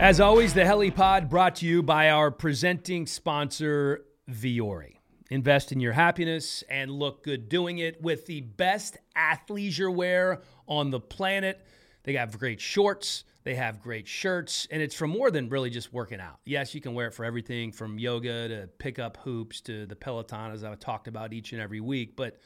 [0.00, 4.98] As always, the HeliPod brought to you by our presenting sponsor, Vuori.
[5.28, 10.92] Invest in your happiness and look good doing it with the best athleisure wear on
[10.92, 11.66] the planet.
[12.04, 15.92] They have great shorts, they have great shirts, and it's for more than really just
[15.92, 16.38] working out.
[16.44, 19.96] Yes, you can wear it for everything from yoga to pick up hoops to the
[19.96, 22.38] Peloton, as I've talked about each and every week, but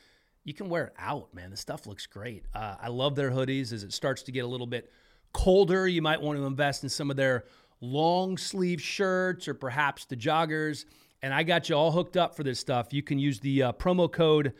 [0.44, 1.50] you can wear it out, man.
[1.50, 2.46] The stuff looks great.
[2.54, 4.90] Uh, I love their hoodies as it starts to get a little bit
[5.32, 7.44] colder, you might want to invest in some of their
[7.80, 10.84] long sleeve shirts or perhaps the joggers.
[11.22, 12.92] And I got you all hooked up for this stuff.
[12.92, 14.54] You can use the uh, promo code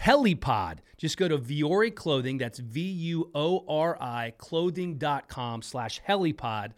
[0.00, 0.78] HELIPOD.
[0.96, 6.72] Just go to Vuori Clothing, that's V U O R I clothing.com slash HELIPOD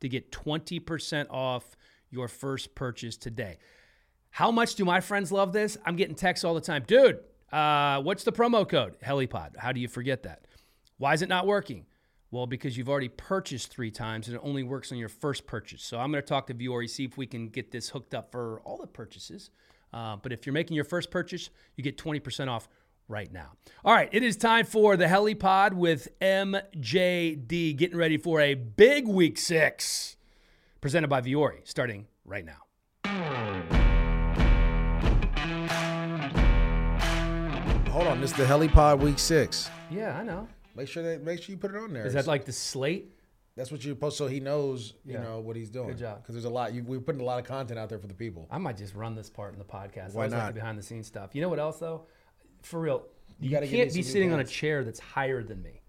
[0.00, 1.76] to get 20% off
[2.10, 3.58] your first purchase today.
[4.30, 5.76] How much do my friends love this?
[5.86, 6.84] I'm getting texts all the time.
[6.86, 7.20] Dude,
[7.52, 8.96] uh, what's the promo code?
[9.00, 9.56] HELIPOD.
[9.56, 10.46] How do you forget that?
[10.98, 11.86] Why is it not working?
[12.34, 15.84] Well, because you've already purchased three times and it only works on your first purchase.
[15.84, 18.32] So I'm going to talk to Vuori, see if we can get this hooked up
[18.32, 19.50] for all the purchases.
[19.92, 22.68] Uh, but if you're making your first purchase, you get 20% off
[23.06, 23.52] right now.
[23.84, 29.06] All right, it is time for the HeliPod with MJD, getting ready for a big
[29.06, 30.16] week six,
[30.80, 32.64] presented by Vuori, starting right now.
[37.92, 39.70] Hold on, this is the HeliPod Week Six.
[39.88, 40.48] Yeah, I know.
[40.74, 42.06] Make sure that make sure you put it on there.
[42.06, 43.12] Is that like the slate?
[43.56, 45.22] That's what you post so he knows you Yeah.
[45.22, 45.88] know what he's doing.
[45.88, 46.22] Good job.
[46.22, 46.74] Because there's a lot.
[46.74, 48.48] You, we're putting a lot of content out there for the people.
[48.50, 50.12] I might just run this part in the podcast.
[50.14, 50.46] Why I like not?
[50.48, 51.34] the behind the scenes stuff.
[51.34, 52.06] You know what else though?
[52.62, 53.06] For real,
[53.38, 54.52] you, gotta can't me be some new sitting on a pants.
[54.52, 55.82] chair that's higher than me.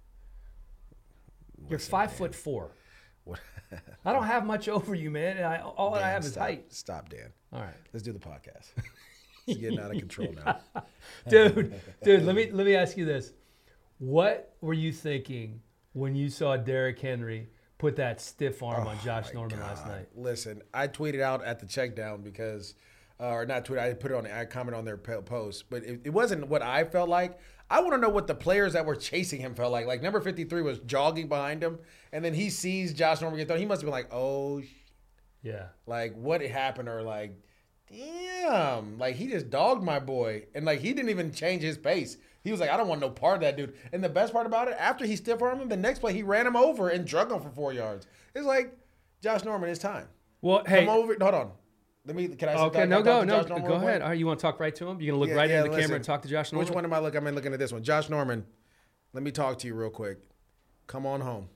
[1.70, 2.76] You're five foot four.
[3.24, 3.40] What?
[4.06, 5.44] I don't have much over you, man.
[5.44, 6.72] I, all I have is stop, height.
[6.72, 7.34] Stop, Dan.
[7.52, 8.68] All right, Let's do the podcast.
[9.48, 10.60] it's getting out of control now.
[11.28, 12.24] dude, dude.
[12.24, 13.34] Let me let me ask you this:
[13.98, 15.62] What were you thinking
[15.94, 20.08] when you saw Derrick Henry put that stiff arm on Josh Oh Norman last night?
[20.16, 22.76] Listen, I tweeted out at the check down because,
[23.20, 26.02] uh, or not tweet, I put it on, I comment on their post, but it,
[26.06, 27.40] it wasn't what I felt like.
[27.70, 29.88] I want to know what the players that were chasing him felt like.
[29.88, 31.80] Like number 53 was jogging behind him,
[32.12, 33.60] and then he sees Josh Norman get thrown.
[33.60, 34.62] He must have been like, oh,
[35.42, 37.40] Yeah, like what happened, or like,
[37.90, 42.18] damn, like he just dogged my boy, and like he didn't even change his pace.
[42.46, 43.74] He was like, I don't want no part of that dude.
[43.92, 46.22] And the best part about it, after he stiff armed him, the next play he
[46.22, 48.06] ran him over and drug him for four yards.
[48.36, 48.78] It's like,
[49.22, 50.08] Josh Norman, it's time.
[50.42, 50.86] Well, hey.
[50.86, 51.16] Come over.
[51.20, 51.52] Hold on.
[52.06, 52.28] Let me.
[52.28, 52.54] Can I?
[52.54, 54.04] Okay, no, go, no, go ahead.
[54.04, 55.02] All right, you want to talk right to him?
[55.02, 56.68] You gonna look Yeah, right yeah, into the camera and talk to Josh Norman?
[56.68, 57.26] Which one am I looking?
[57.26, 57.82] I'm looking at this one.
[57.84, 58.46] Josh Norman.
[59.14, 60.20] Let me talk to you real quick.
[60.86, 61.50] Come on home.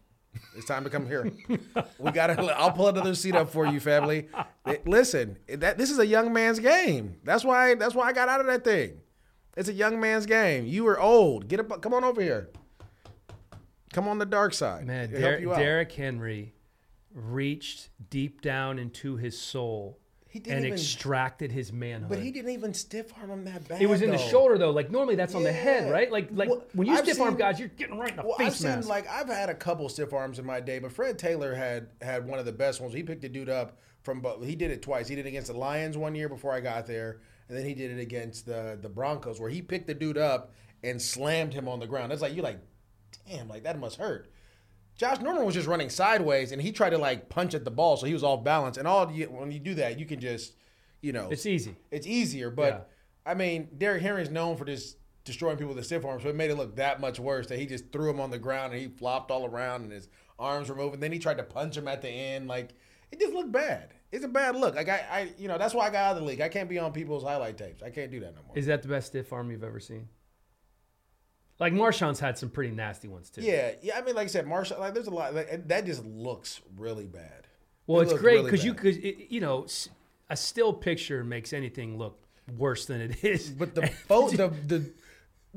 [0.55, 1.31] It's time to come here.
[1.99, 2.41] we got to.
[2.57, 4.27] I'll pull another seat up for you, family.
[4.85, 7.17] Listen, that this is a young man's game.
[7.23, 7.75] That's why.
[7.75, 9.01] That's why I got out of that thing.
[9.59, 10.65] It's a young man's game.
[10.65, 11.49] You are old.
[11.49, 11.81] Get up.
[11.81, 12.49] Come on over here.
[13.93, 14.87] Come on the dark side.
[14.87, 15.41] Man, Der-.
[15.41, 16.53] Derrick Henry
[17.13, 19.97] reached deep down into his soul
[20.29, 22.07] He didn't and even- extracted his manhood.
[22.09, 23.81] But he didn't even stiff arm him that bad.
[23.81, 24.69] it was in the shoulder though.
[24.69, 26.09] Like normally that's on the head, right?
[26.09, 28.35] Like like Well, when you I've stiff arm guys, you're getting right in the Well,
[28.39, 28.87] I've face seen mask.
[28.87, 32.25] like I've had a couple stiff arms in my day, but Fred Taylor had had
[32.27, 32.93] one of the best ones.
[32.93, 35.07] He picked a dude up from, but he did it twice.
[35.09, 37.73] He did it against the Lions one year before I got there, and then he
[37.73, 41.67] did it against the the Broncos, where he picked the dude up and slammed him
[41.67, 42.13] on the ground.
[42.13, 42.59] It's like you're like,
[43.27, 44.31] damn, like that must hurt.
[44.95, 47.97] Josh Norman was just running sideways, and he tried to like punch at the ball,
[47.97, 48.77] so he was off balance.
[48.77, 50.53] And all you, when you do that, you can just,
[51.01, 51.75] you know, it's easy.
[51.91, 52.73] it's easier, but
[53.25, 53.31] Yeah.
[53.31, 56.29] I mean, Derrick Henry is known for just destroying people with the stiff arm, so
[56.29, 58.73] it made it look that much worse that he just threw him on the ground
[58.73, 60.99] and he flopped all around and his arms were moving.
[60.99, 62.47] Then he tried to punch him at the end.
[62.47, 62.71] Like
[63.11, 63.93] it just looked bad.
[64.11, 64.75] It's a bad look.
[64.75, 66.41] Like I, I you know, that's why I got out of the league.
[66.41, 67.83] I can't be on people's highlight tapes.
[67.83, 68.57] I can't do that no more.
[68.57, 70.07] Is that the best stiff arm you've ever seen?
[71.59, 73.41] Like Marshawn's had some pretty nasty ones too.
[73.41, 73.97] yeah, yeah.
[73.97, 74.79] I mean, like I said, Marshawn.
[74.79, 75.33] Like there's a lot.
[75.35, 77.47] Like, that just looks really bad.
[77.85, 78.81] Well, It it's great really because you bad.
[78.81, 79.67] could you know
[80.29, 82.17] a still picture makes anything look
[82.57, 83.49] worse than it is.
[83.49, 84.91] But the photo, the the.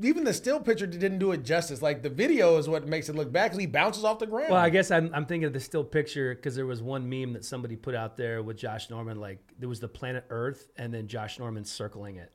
[0.03, 1.81] Even the still picture didn't do it justice.
[1.81, 4.49] Like the video is what makes it look bad because he bounces off the ground.
[4.51, 7.33] Well, I guess I'm, I'm thinking of the still picture because there was one meme
[7.33, 9.19] that somebody put out there with Josh Norman.
[9.19, 12.31] Like there was the planet Earth and then Josh Norman circling it.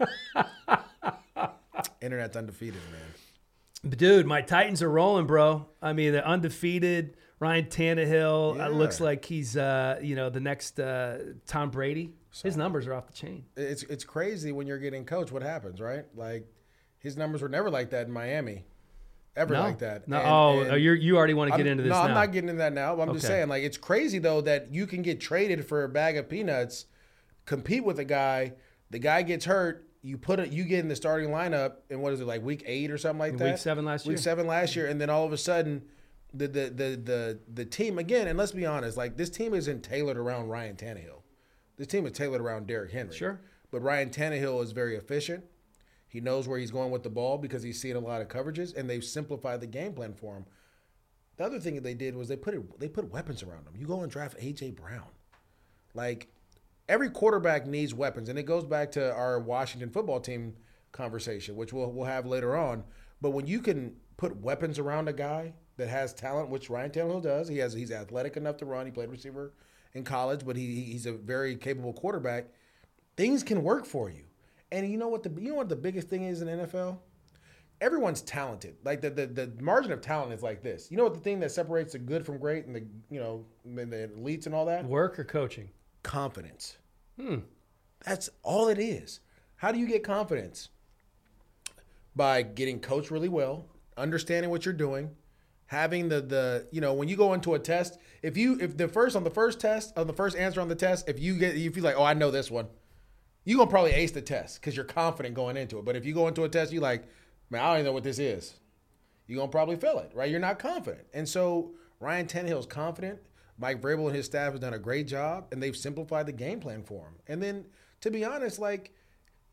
[2.02, 3.00] Internet's undefeated, man.
[3.84, 5.66] But dude, my Titans are rolling, bro.
[5.80, 7.16] I mean, they're undefeated.
[7.38, 8.66] Ryan Tannehill Yeah.
[8.66, 12.12] uh, looks like he's, uh, you know, the next uh, Tom Brady.
[12.42, 13.44] His numbers are off the chain.
[13.56, 16.04] it's it's crazy when you're getting coached what happens, right?
[16.14, 16.46] Like
[16.98, 18.66] his numbers were never like that in Miami.
[19.36, 20.06] Ever No, like that.
[20.08, 20.18] no.
[20.18, 22.02] And- oh, and you're, you already want to I'm- get into this No, now.
[22.08, 23.00] I'm not getting into that now.
[23.00, 26.16] I'm just saying, like, it's crazy though that you can get traded for a bag
[26.16, 26.86] of peanuts,
[27.46, 28.52] compete with a guy,
[28.90, 32.12] the guy gets hurt, you put it, you get in the starting lineup, and what
[32.12, 33.44] is it like week eight or something like that?
[33.52, 34.14] Week seven last year.
[34.14, 35.82] Week seven last year, and then all of a sudden,
[36.34, 39.82] the the the the the team again, and let's be honest, like this team isn't
[39.82, 41.19] tailored around Ryan Tannehill.
[41.80, 43.16] This team is tailored around Derrick Henry.
[43.16, 43.40] Sure.
[43.70, 45.42] But Ryan Tannehill is very efficient.
[46.08, 48.76] He knows where he's going with the ball because he's seen a lot of coverages,
[48.76, 50.44] and they've simplified the game plan for him.
[51.38, 53.72] The other thing that they did was they put it, they put weapons around him.
[53.78, 55.06] You go and draft AJ Brown,
[55.94, 56.28] like
[56.86, 60.56] every quarterback needs weapons, and it goes back to our Washington football team
[60.92, 62.84] conversation, which we'll we'll have later on.
[63.22, 67.22] But when you can put weapons around a guy that has talent, which Ryan Tannehill
[67.22, 68.84] does, he has he's athletic enough to run.
[68.84, 69.54] He played receiver
[69.94, 72.46] in college, but he he's a very capable quarterback.
[73.16, 74.24] Things can work for you,
[74.72, 76.98] and you know what the you know what the biggest thing is in NFL.
[77.80, 78.76] Everyone's talented.
[78.84, 80.90] Like the, the the margin of talent is like this.
[80.90, 83.44] You know what the thing that separates the good from great and the you know
[83.64, 85.70] and the elites and all that Work or coaching?
[86.02, 86.76] confidence.
[87.20, 87.36] Hmm.
[88.04, 89.20] That's all it is.
[89.56, 90.70] How do you get confidence?
[92.16, 93.66] By getting coached really well,
[93.96, 95.10] understanding what you're doing,
[95.70, 98.88] having the the you know when you go into a test, if you if the
[98.88, 101.54] first on the first test on the first answer on the test, if you get
[101.54, 102.66] if you feel like oh I know this one,
[103.44, 105.84] you're gonna probably ace the test because you're confident going into it.
[105.84, 107.04] But if you go into a test, you like
[107.50, 108.58] man I don't even know what this is,
[109.28, 110.28] you're gonna probably fail it, right?
[110.28, 111.70] You're not confident, and so
[112.00, 113.20] Ryan Tannehill's confident.
[113.56, 116.58] Mike Vrabel and his staff have done a great job, and they've simplified the game
[116.58, 117.14] plan for him.
[117.28, 117.66] And then,
[118.00, 118.92] to be honest, like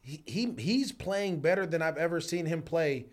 [0.02, 3.08] he, he he's playing better than I've ever seen him play,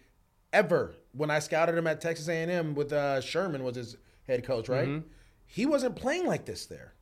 [0.53, 0.95] ever.
[1.17, 3.97] When I scouted him at Texas A&M with uh, Sherman was his
[4.27, 5.03] head coach, right?
[5.47, 6.95] He wasn't playing like this there.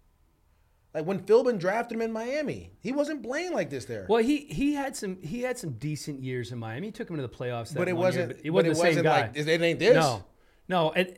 [0.94, 4.06] Like when Philbin drafted him in Miami, he wasn't playing like this there.
[4.10, 6.88] Well, he he had some he had some decent years in Miami.
[6.88, 7.70] He took him to the playoffs.
[7.70, 8.28] That but it wasn't.
[8.28, 9.20] but but He wasn't it the wasn't guy.
[9.22, 9.94] like it ain't this.
[9.94, 10.24] No,
[10.68, 11.16] no, and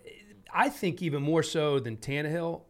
[0.53, 2.63] I think even more so than Tannehill,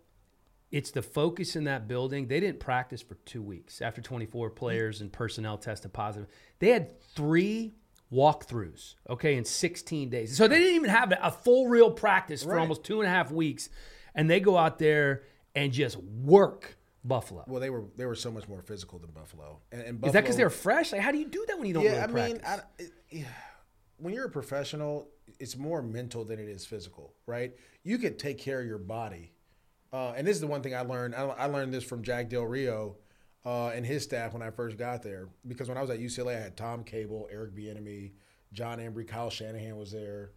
[0.73, 2.27] it's the focus in that building.
[2.29, 6.27] They didn't practice for two weeks after 24 players and personnel tested positive.
[6.59, 7.75] They had three
[8.15, 10.37] walkthroughs, okay, in 16 days.
[10.37, 12.61] So they didn't even have a full real practice for Right.
[12.61, 13.69] almost two and a half weeks,
[14.15, 15.25] and they go out there
[15.55, 17.45] and just work Buffalo.
[17.47, 19.59] Well, they were they were so much more physical than Buffalo.
[19.73, 20.93] And, and Is that because they're fresh?
[20.93, 21.85] Like, how do you do that when you don't?
[21.85, 23.25] Yeah, really I mean, I, it, yeah.
[23.99, 25.09] when you're a professional,
[25.39, 27.55] it's more mental than it is physical, right?
[27.83, 29.33] You could take care of your body,
[29.93, 31.15] uh, and this is the one thing I learned.
[31.15, 32.97] I, I learned this from Jack Del Rio
[33.45, 36.37] uh, and his staff when I first got there, because when I was at UCLA,
[36.37, 38.13] I had Tom Cable, Eric Bieniemy,
[38.53, 40.31] Jon Embree, Kyle Shanahan was there,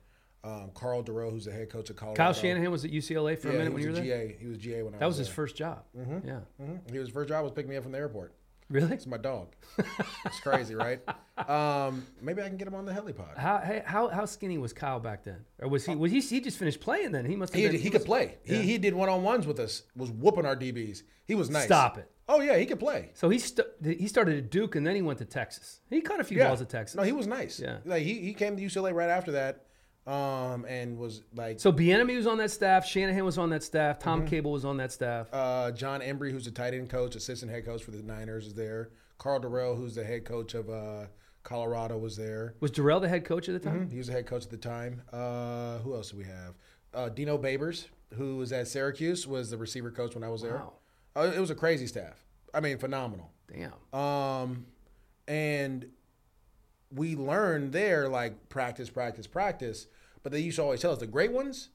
[0.44, 2.18] um, Karl Dorrell, who's the head coach of Colorado.
[2.24, 4.27] Kyle Shanahan was at UCLA for yeah, a minute he when you was were there.
[4.27, 4.38] GA.
[4.39, 5.00] He was GA when I was there.
[5.00, 5.36] That was was his there.
[5.36, 5.83] first job.
[6.25, 6.39] Yeah.
[6.59, 8.33] hmm He was first job was picking me up from the airport.
[8.69, 8.94] Really?
[8.94, 9.56] It's my dog.
[10.25, 11.00] it's crazy, right?
[11.38, 13.38] Um, maybe I can get him on the helipod.
[13.38, 15.45] How, hey, how how skinny was Kyle back then?
[15.59, 17.24] Or was he was he, he just finished playing then?
[17.24, 18.36] He must have He, been, he, was- could play.
[18.44, 18.57] Yeah.
[18.57, 19.83] He, he did one on ones with us.
[19.95, 21.04] Was whooping our DBs.
[21.25, 21.65] He was nice.
[21.65, 22.12] Stop it.
[22.29, 23.12] Oh yeah, he could play.
[23.13, 25.79] So he st- he started at Duke and then he went to Texas.
[25.89, 26.47] He caught a few Yeah.
[26.50, 26.95] balls at Texas.
[26.95, 27.59] No, he was nice.
[27.59, 27.77] Yeah.
[27.85, 29.65] Like he, he came to UCLA right after that,
[30.06, 32.85] um, and was like so Bieniemy was on that staff.
[32.85, 34.00] Shanahan was on that staff.
[34.00, 34.29] Tom Mm-hmm.
[34.29, 35.27] Cable was on that staff.
[35.33, 38.53] uh, Jon Embree, who's the tight end coach, assistant head coach for the Niners, is
[38.53, 38.89] there.
[39.18, 41.06] Karl Dorrell, who's the head coach of uh,
[41.44, 42.56] Colorado, was there.
[42.59, 43.89] was Dorrell the head coach at the time?
[43.89, 45.01] He was the head coach at the time.
[45.13, 46.56] Uh, who else do we have?
[46.94, 47.85] Uh, Dino Babers,
[48.15, 50.56] who was at Syracuse, was the receiver coach when I was there.
[50.57, 50.73] Wow.
[51.17, 52.23] Uh, it was a crazy staff.
[52.53, 53.31] I mean, phenomenal.
[53.51, 53.99] Damn.
[53.99, 54.65] Um,
[55.27, 55.87] and
[56.93, 59.87] we learned there like practice, practice, practice.
[60.23, 61.69] But they used to always tell us the great ones,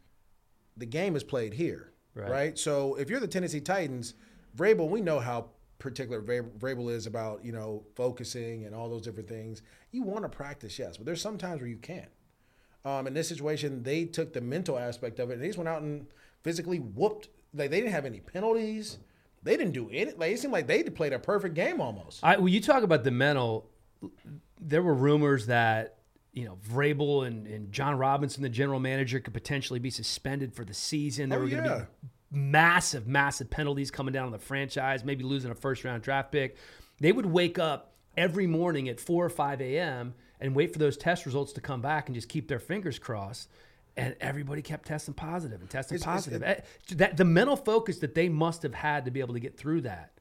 [0.77, 2.31] the game is played here, Right.
[2.31, 2.59] right?
[2.59, 4.15] So if you're the Tennessee Titans,
[4.57, 5.47] Vrabel, we know how
[5.79, 9.63] particular Vra- Vrabel is about you know focusing and all those different things.
[9.91, 12.11] You want to practice, yes, but there's some times where you can't.
[12.85, 15.69] Um, in this situation, they took the mental aspect of it and they just went
[15.69, 16.07] out and
[16.43, 17.29] physically whooped.
[17.55, 18.99] Like they didn't have any penalties.
[19.43, 20.19] They didn't do it.
[20.19, 22.21] Like it seemed like they played a perfect game almost.
[22.23, 23.69] I, when you talk about the mental,
[24.61, 25.99] there were rumors that
[26.33, 30.65] you know Vrabel and, and Jon Robinson, the general manager, could potentially be suspended for
[30.65, 31.29] the season.
[31.29, 31.85] There Oh, were going to yeah.
[32.03, 32.09] be
[32.39, 36.57] massive, massive penalties coming down on the franchise, maybe losing a first round draft pick.
[37.01, 40.15] They would wake up every morning at 4 or 5 a.m.
[40.41, 43.49] and wait for those test results to come back and just keep their fingers crossed.
[43.97, 46.43] And everybody kept testing positive and testing It's- it's- positive.
[46.43, 46.61] Eh,
[46.97, 49.83] that the mental focus that they must have had to be able to get through
[49.83, 50.13] that.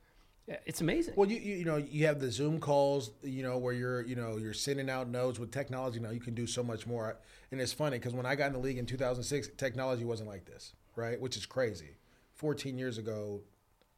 [0.49, 1.13] eh, It's amazing.
[1.15, 4.15] Well, you, you you know you have the Zoom calls, you know, where you're you
[4.15, 6.09] know you're sending out notes with technology now.
[6.09, 7.17] You can do so much more,
[7.51, 10.43] and it's funny because when I got in the league in 2006, technology wasn't like
[10.45, 11.19] this, right?
[11.21, 11.95] Which is crazy.
[12.33, 13.41] 14 years ago,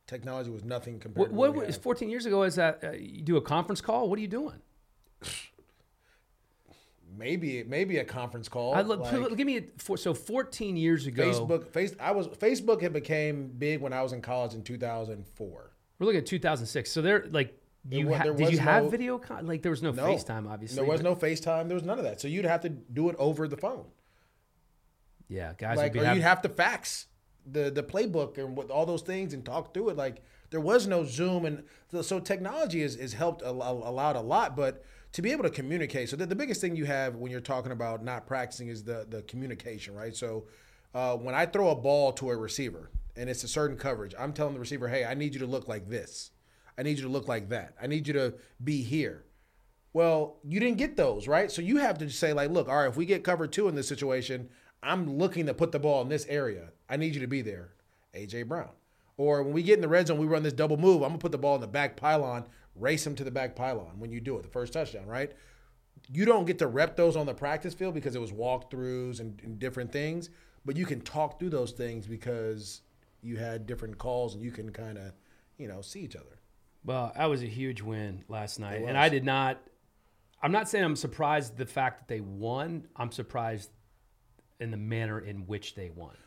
[0.06, 1.18] technology was nothing compared.
[1.20, 2.44] What, to what what we was 14 years ago?
[2.44, 4.08] Is that uh, you do a conference call?
[4.10, 4.62] What are you doing?
[7.18, 8.74] maybe maybe a conference call.
[8.74, 11.24] I look, like give me a, for, so 14 years ago.
[11.24, 11.68] Facebook.
[11.68, 15.72] Face I was Facebook had became big when I was in college in 2004.
[16.00, 16.92] We're looking at 2006.
[16.92, 17.58] So they're like,
[17.90, 19.18] you wa- ha- did you was have video?
[19.18, 20.76] Con- like there was no, No FaceTime, obviously.
[20.76, 21.68] There was but- no FaceTime.
[21.68, 22.22] There was none of that.
[22.22, 23.86] So you'd have to do it over the phone.
[25.28, 27.08] Yeah, guys like would be or having, you'd have to fax
[27.46, 29.98] the the playbook and with all those things and talk through it.
[29.98, 31.64] Like there was no Zoom, and
[32.04, 35.50] so, technology has, has helped a, a, allowed a lot, but to be able to
[35.50, 36.10] communicate.
[36.10, 39.06] So the, the biggest thing you have when you're talking about not practicing is the
[39.10, 40.16] the communication, right?
[40.16, 40.46] So
[40.94, 44.34] uh, when I throw a ball to a receiver and it's a certain coverage, I'm
[44.34, 46.32] telling the receiver, hey, I need you to look like this.
[46.78, 47.76] I need you to look like that.
[47.82, 49.26] I need you to be here.
[49.94, 51.52] Well, you didn't get those, right?
[51.52, 53.76] So you have to say, like, look, all right, if we get cover two in
[53.76, 54.50] this situation,
[54.82, 56.70] I'm looking to put the ball in this area.
[56.90, 57.74] I need you to be there,
[58.16, 58.70] AJ Brown.
[59.18, 61.04] Or when we get in the red zone, we run this double move.
[61.04, 64.00] I'm gonna put the ball in the back pylon, race him to the back pylon
[64.00, 65.32] when you do it, the first touchdown, right?
[66.12, 69.40] You don't get to rep those on the practice field because it was walkthroughs and,
[69.44, 70.30] and different things,
[70.66, 72.82] but you can talk through those things because
[73.22, 75.14] you had different calls and you can kind of,
[75.58, 76.40] you know, see each other.
[76.86, 78.98] Well, that was a huge win last night, and.
[78.98, 79.62] I did not.
[80.42, 82.88] I'm not saying I'm surprised the fact that they won.
[82.98, 83.70] I'm surprised
[84.60, 86.18] in the manner in which they won.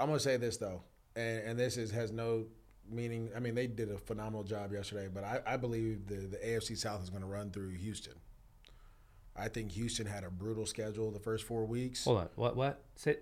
[0.00, 0.82] I'm gonna say this though,
[1.14, 2.46] and, and this is has no
[2.90, 3.30] meaning.
[3.36, 6.76] I mean, they did a phenomenal job yesterday, but I, I believe the the AFC
[6.76, 8.14] South is going to run through Houston.
[9.36, 12.04] I think Houston had a brutal schedule the first four weeks.
[12.04, 12.56] Hold on, what?
[12.56, 12.84] What?
[12.96, 13.16] Say,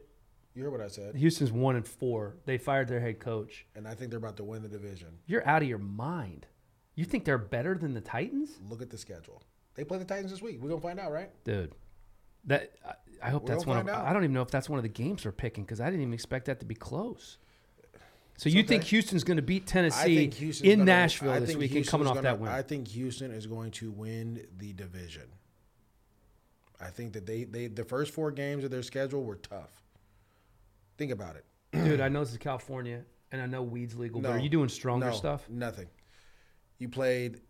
[0.55, 2.37] You heard what I said, Houston's one and four.
[2.47, 3.67] They fired their head coach.
[3.77, 5.19] and I think they're about to win the division.
[5.27, 6.47] You're out of your mind.
[6.95, 9.43] You think they're better than the Titans, Look at the schedule.
[9.75, 10.59] They play the Titans this week.
[10.61, 11.31] We're gonna find out, right?
[11.45, 11.73] dude?
[12.45, 13.89] That I, I hope We'll that's one of.
[13.89, 14.05] out.
[14.07, 16.01] I don't even know if that's one of the games we're picking because I didn't
[16.03, 17.39] even expect that to be close.
[18.38, 18.85] So you think.
[18.85, 20.30] Houston's going to beat Tennessee
[20.62, 22.50] in gonna- Nashville I this weekend, Houston's coming off gonna- that win?
[22.50, 25.25] I think Houston is going to win the division.
[26.80, 29.83] I think that they, they the first four games of their schedule were tough.
[30.97, 31.45] Think about it.
[31.73, 34.21] Dude, I know this is California, and I know weed's legal.
[34.21, 35.50] but are you doing stronger no, stuff?
[35.50, 35.88] Nothing.
[36.78, 37.40] You played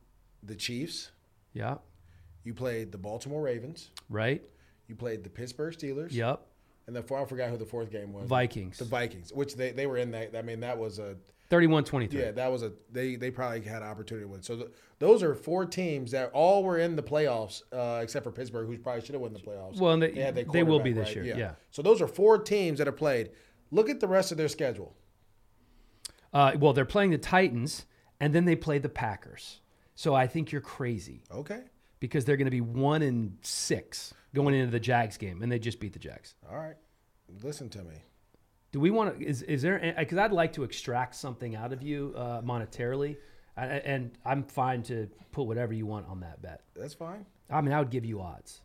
[0.42, 1.10] the Chiefs.
[1.52, 1.76] Yeah.
[2.44, 3.90] You played the Baltimore Ravens.
[4.08, 4.42] Right.
[4.86, 6.12] You played the Pittsburgh Steelers.
[6.12, 6.47] Yep.
[6.88, 8.26] And then I forgot who the fourth game was.
[8.26, 8.78] Vikings.
[8.78, 10.34] The Vikings, which they, they were in that.
[10.34, 11.16] I mean, that was a
[11.50, 12.10] 31-23.
[12.14, 14.42] yeah, that was a they they probably had an opportunity to win.
[14.42, 18.32] So th- those are four teams that all were in the playoffs, uh, except for
[18.32, 19.78] Pittsburgh, who probably should have won the playoffs.
[19.78, 21.52] Well, and they- their they will be this year, yeah.
[21.70, 23.32] So those are four teams that have played.
[23.70, 24.96] Look at the rest of their schedule.
[26.32, 27.84] Uh, well, they're playing the Titans,
[28.18, 29.60] and then they play the Packers.
[29.94, 31.64] So I think you're crazy Okay.
[32.00, 35.58] Because they're going to be one and six going into the Jags game, and they
[35.58, 36.34] just beat the Jags.
[36.50, 36.76] All right.
[37.42, 37.94] Listen to me.
[38.72, 39.24] Do we want to?
[39.26, 39.94] Is is there?
[39.98, 43.16] Because I'd like to extract something out of you uh, monetarily,
[43.56, 46.62] I- and I'm fine to put whatever you want on that bet.
[46.76, 47.24] That's fine.
[47.50, 48.60] I mean, I would give you odds.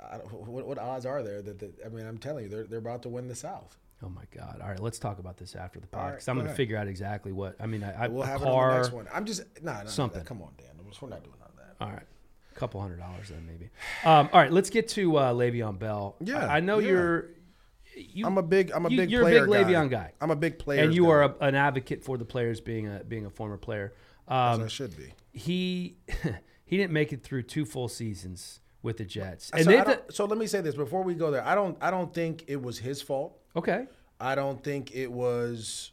[0.00, 2.64] I don't, what, what odds are there that, that I mean I'm telling you they're
[2.64, 3.76] they're about to win the South.
[4.04, 4.58] Oh my God!
[4.60, 6.12] All right, let's talk about this after the All podcast.
[6.12, 7.54] right, I'm going to figure out exactly what.
[7.60, 9.06] I mean, I, I We'll have it on the next one.
[9.14, 10.24] I'm just no no, no something.
[10.24, 10.66] Come on, Dan.
[11.00, 11.76] We're not doing none of that.
[11.84, 12.02] All right,
[12.54, 13.70] a couple hundred dollars then maybe.
[14.04, 16.16] Um, all right, let's get to uh, Le'Veon Bell.
[16.20, 16.88] Yeah, I, I know yeah.
[16.88, 17.28] you're.
[17.94, 20.12] You, I'm a big I'm a you- big you're a big Le'Veon guy.
[20.20, 20.82] I'm a big player.
[20.82, 23.92] and you are a, an advocate for the players being a being a former player.
[24.28, 25.12] as Um, I should be.
[25.32, 25.96] he
[26.64, 30.24] he didn't make it through two full seasons with the Jets, and so, they so
[30.24, 31.44] let me say this before we go there.
[31.46, 33.38] I don't I don't think it was his fault.
[33.56, 33.86] okay.
[34.20, 35.90] I don't think it was.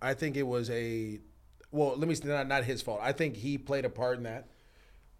[0.00, 1.18] I think it was a.
[1.72, 3.00] Well, let me say not not his fault.
[3.02, 4.48] I think he played a part in that.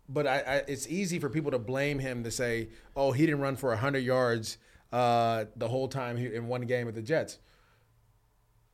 [0.09, 3.41] But I, I it's easy for people to blame him to say, "Oh, he didn't
[3.41, 4.59] run for hundred yards
[4.93, 7.39] uh, the whole time in one game with the Jets."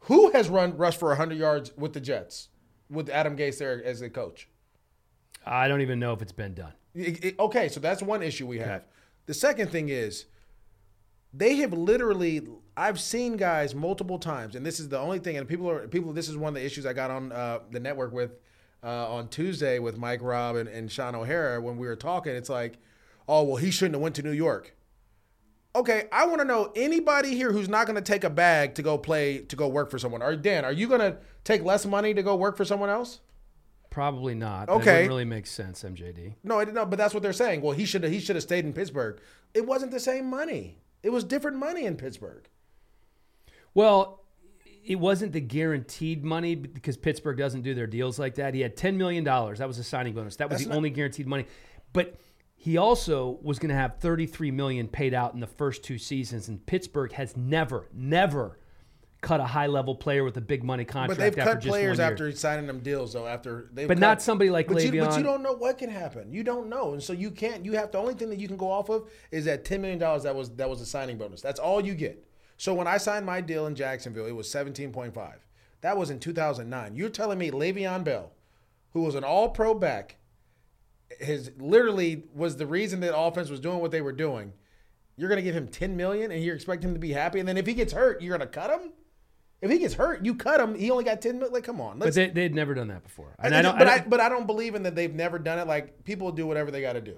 [0.07, 2.49] Who has run rushed for hundred yards with the Jets
[2.91, 4.49] with Adam Gase there as a coach?
[5.47, 6.73] I don't even know if it's been done.
[6.95, 8.85] It- it- okay, so that's one issue we have.
[9.27, 10.27] The second thing is
[11.33, 12.47] they have literally
[12.77, 15.37] I've seen guys multiple times, and this is the only thing.
[15.37, 16.13] And people are people.
[16.13, 18.33] This is one of the issues I got on uh, the network with
[18.83, 22.35] uh, on Tuesday with Mike Robb and, and Shaun O'Hara when we were talking.
[22.35, 22.79] It's like,
[23.29, 24.75] oh well, he shouldn't have went to New York.
[25.75, 28.83] Okay, I want to know anybody here who's not going to take a bag to
[28.83, 30.23] go play to go work for someone.
[30.23, 33.21] Or Dan, are you going to take less money to go work for someone else?
[33.89, 34.69] Probably not.
[34.69, 34.93] Okay.
[34.93, 36.35] wouldn't really makes sense, MJD.
[36.45, 37.61] No, I didn't know, but that's what they're saying.
[37.61, 39.21] Well, he should he should have stayed in Pittsburgh.
[39.55, 40.79] It wasn't the same money.
[41.03, 42.49] It was different money in Pittsburgh.
[43.75, 44.22] Well,
[44.85, 48.53] it wasn't the guaranteed money because Pittsburgh doesn't do their deals like that.
[48.55, 49.23] He had $10 million.
[49.25, 50.37] That was a signing bonus.
[50.37, 51.47] That was That's the not- only guaranteed money.
[51.93, 52.17] But
[52.57, 56.49] he also was going to have 33 million paid out in the first two seasons
[56.49, 58.59] and Pittsburgh has never never
[59.21, 61.71] cut a high level player with a big money contract But they've after cut just
[61.71, 62.13] players one year.
[62.13, 63.27] after signing them deals though.
[63.27, 66.33] After they, But not somebody like but you, but you don't know what can happen.
[66.33, 67.65] You don't know, and so you can't.
[67.65, 70.01] You have the only thing that you can go off of is that ten million
[70.01, 71.41] dollars that was that was a signing bonus.
[71.41, 72.25] That's all you get.
[72.63, 75.45] So when I signed my deal in Jacksonville, it was seventeen point five.
[75.81, 76.95] That was in two thousand nine.
[76.95, 78.31] You're telling me Le'Veon Bell,
[78.93, 80.15] who was an All Pro back,
[81.19, 84.53] his literally was the reason that offense was doing what they were doing,
[85.17, 87.57] You're gonna give him 10 million and you expect him to be happy, and then
[87.57, 88.93] if he gets hurt, you're gonna cut him.
[89.61, 90.77] If he gets hurt, you cut him.
[90.77, 91.53] He only got 10 million.
[91.53, 91.99] Like, come on.
[91.99, 93.35] But they they'd never done that before.
[93.41, 93.77] And I, I don't.
[93.77, 95.67] but I I, don't- but I don't believe in that they've never done it.
[95.67, 97.17] Like people do whatever they got to do.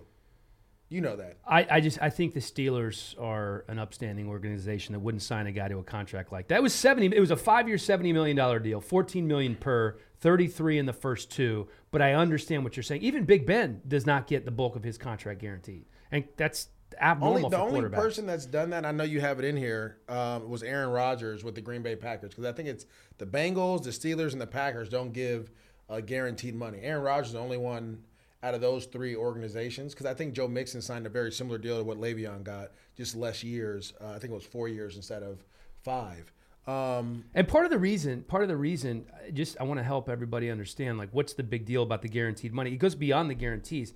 [0.95, 1.39] You know that.
[1.45, 5.53] I, I just I think the Steelers are an upstanding organization that wouldn't sign a
[5.53, 6.59] guy to a contract like that.
[6.59, 7.07] It was seventy.
[7.07, 11.33] It was a five-year, seventy million dollar deal, fourteen million per, thirty-three in the first
[11.33, 11.67] two.
[11.91, 13.03] But I understand what you're saying.
[13.03, 16.69] Even Big Ben does not get the bulk of his contract guaranteed, and that's
[17.01, 19.99] abnormal Only the only person that's done that, I know you have it in here,
[20.09, 22.87] um, was Aaron Rodgers with the Green Bay Packers because I think it's
[23.19, 25.51] the Bengals, the Steelers, and the Packers don't give
[25.91, 26.79] uh, guaranteed money.
[26.83, 28.05] Aaron Rodgers is the only one
[28.45, 31.79] out of those three organizations because I think Joe Mixon signed a very similar deal
[31.79, 33.95] to what Le'Veon got, just less years.
[34.01, 35.43] Uh, I think it was four years instead of
[35.83, 36.31] five.
[36.67, 40.09] Um, And part of the reason, part of the reason, just I want to help
[40.09, 42.73] everybody understand like what's the big deal about the guaranteed money.
[42.73, 43.93] It goes beyond the guarantees.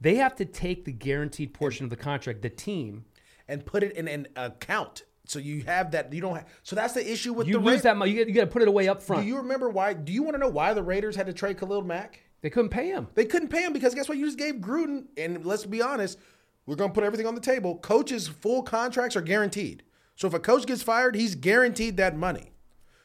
[0.00, 3.04] They have to take the guaranteed portion of the contract, the team.
[3.48, 5.02] and put it in an account.
[5.26, 6.12] So you have that.
[6.12, 6.36] You don't.
[6.36, 8.12] Have, so that's the issue with You the lose Ra- that money.
[8.12, 9.22] You got, you got to put it away up front.
[9.22, 9.92] Do you remember why?
[9.92, 12.20] Do you want to know why the Raiders had to trade Khalil Mack?
[12.42, 13.08] They couldn't pay him.
[13.14, 14.18] They couldn't pay him because guess what?
[14.18, 16.18] You just gave Gruden, and let's be honest,
[16.66, 17.76] we're going to put everything on the table.
[17.78, 19.82] Coaches' full contracts are guaranteed.
[20.16, 22.52] So if a coach gets fired, he's guaranteed that money.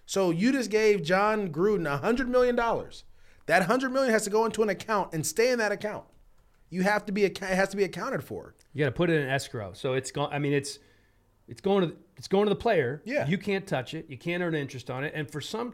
[0.05, 3.03] So you just gave Jon Gruden a hundred million dollars.
[3.47, 6.05] That 100 million has to go into an account and stay in that account.
[6.69, 8.55] You have to be it has to be accounted for.
[8.73, 9.73] You got to put it in escrow.
[9.73, 10.31] So it's going.
[10.31, 10.79] I mean, it's
[11.47, 13.01] it's going to it's going to the player.
[13.05, 13.27] Yeah.
[13.27, 14.07] You can't touch it.
[14.09, 15.13] You can't earn interest on it.
[15.15, 15.73] And for some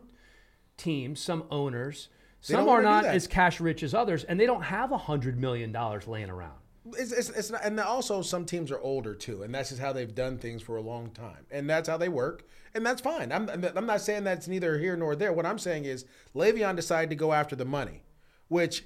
[0.78, 2.10] teams, some owners,
[2.48, 5.40] They some are not as cash rich as others, and they don't have a hundred
[5.40, 6.56] million dollars laying around.
[6.98, 9.94] It's, it's, it's not, and also some teams are older too, and that's just how
[9.94, 13.32] they've done things for a long time, and that's how they work, and that's fine.
[13.32, 15.32] I'm, I'm not saying that's neither here nor there.
[15.32, 16.06] What I'm saying is
[16.36, 18.02] Le'Veon decided to go after the money,
[18.48, 18.86] which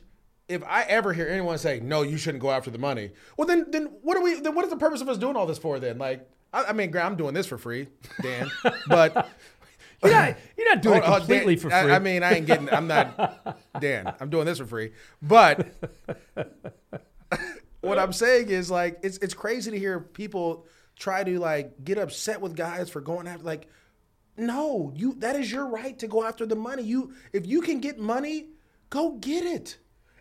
[0.50, 3.67] if I ever hear anyone say no, you shouldn't go after the money, well then
[3.69, 4.41] then what are we?
[4.41, 5.97] Then what is the purpose of us doing all this for then?
[5.97, 7.88] Like I, I mean, I'm doing this for free,
[8.21, 8.51] Dan,
[8.88, 9.29] but.
[10.05, 11.91] You're not, you're not doing Hold- it completely Dan, for free.
[11.91, 12.70] I, I mean, I ain't getting.
[12.72, 14.13] I'm not Dan.
[14.20, 14.91] I'm doing this for free.
[15.22, 15.68] But
[17.81, 20.65] what I'm saying is like it's it's crazy to hear people
[20.96, 23.68] try to like get upset with guys for going after like
[24.37, 27.79] no you that is your right to go after the money you if you can
[27.79, 28.48] get money
[28.89, 29.77] go get it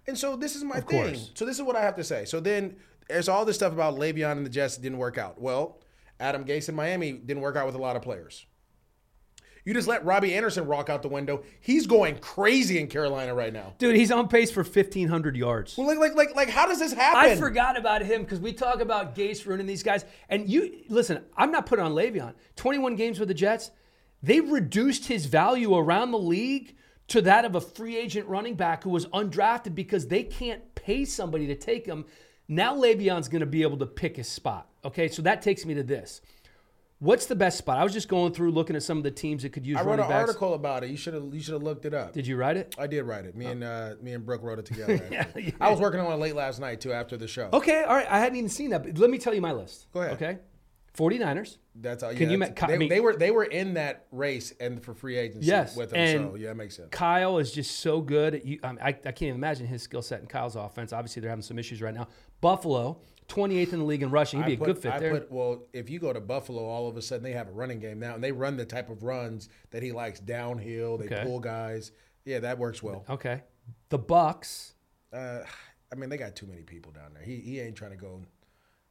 [0.07, 1.31] and so this is my Of thing course.
[1.35, 2.77] so this is what I have to say so then
[3.09, 5.81] there's all this stuff about Le'Veon and the Jets didn't work out well
[6.21, 8.47] Adam Gase in Miami didn't work out with a lot of players
[9.65, 11.43] you just let Robbie Anderson rock out the window.
[11.61, 13.73] He's going crazy in Carolina right now.
[13.79, 15.77] Dude, he's on pace for 1,500 yards.
[15.79, 17.33] Well, like, like, like, like, how does this happen?
[17.33, 20.05] I forgot about him because we talk about Gase ruining these guys.
[20.29, 22.35] And you listen, I'm not putting on Le'Veon.
[22.57, 23.71] 21 games with the Jets,
[24.23, 26.77] they reduced his value around the league
[27.09, 31.05] to that of a free agent running back who was undrafted because they can't pay
[31.05, 32.05] somebody to take him.
[32.49, 34.69] Now Le'Veon's going to be able to pick his spot.
[34.85, 36.21] Okay, so that takes me to this.
[37.01, 37.77] What's the best spot?
[37.79, 39.81] I was just going through looking at some of the teams that could use I
[39.81, 40.29] wrote running an backs.
[40.29, 40.91] article about it.
[40.91, 42.13] You should have, you should have looked it up.
[42.13, 42.75] Did you write it?
[42.79, 43.37] I did write it.
[43.37, 44.95] Me and uh, me and Brooke wrote it together.
[45.15, 45.45] actually.
[45.47, 45.51] yeah.
[45.61, 47.51] I was working on it late last night too after the show.
[47.53, 48.07] Okay, all right.
[48.09, 48.85] I hadn't even seen that.
[48.85, 49.87] But let me tell you my list.
[49.93, 50.15] Go ahead.
[50.15, 50.39] Okay.
[50.97, 51.59] 49ers.
[51.75, 52.13] That's all.
[52.13, 54.53] Yeah, Can you that's- ma- they, I mean- they were they were in that race
[54.61, 55.99] and for free agency Yes, with them.
[55.99, 56.89] and so yeah, it makes sense.
[56.93, 58.41] Kyle is just so good.
[58.45, 60.93] You, I, mean, I, I can't even imagine his skill set in Kyle's offense.
[60.93, 62.07] Obviously, they're having some issues right now.
[62.41, 64.41] Buffalo, 28th in the league in rushing.
[64.43, 65.11] He'd be I a put, good fit I there.
[65.13, 67.79] Put, well, if you go to Buffalo, all of a sudden they have a running
[67.81, 70.99] game now, and they run the type of runs that he likes downhill.
[70.99, 71.23] They Okay.
[71.25, 71.93] pull guys.
[72.25, 73.05] Yeah, that works well.
[73.09, 73.43] okay.
[73.89, 74.75] The Bucks.
[75.13, 75.41] Uh,
[75.93, 77.23] I mean, they got too many people down there.
[77.23, 78.21] He he ain't trying to go.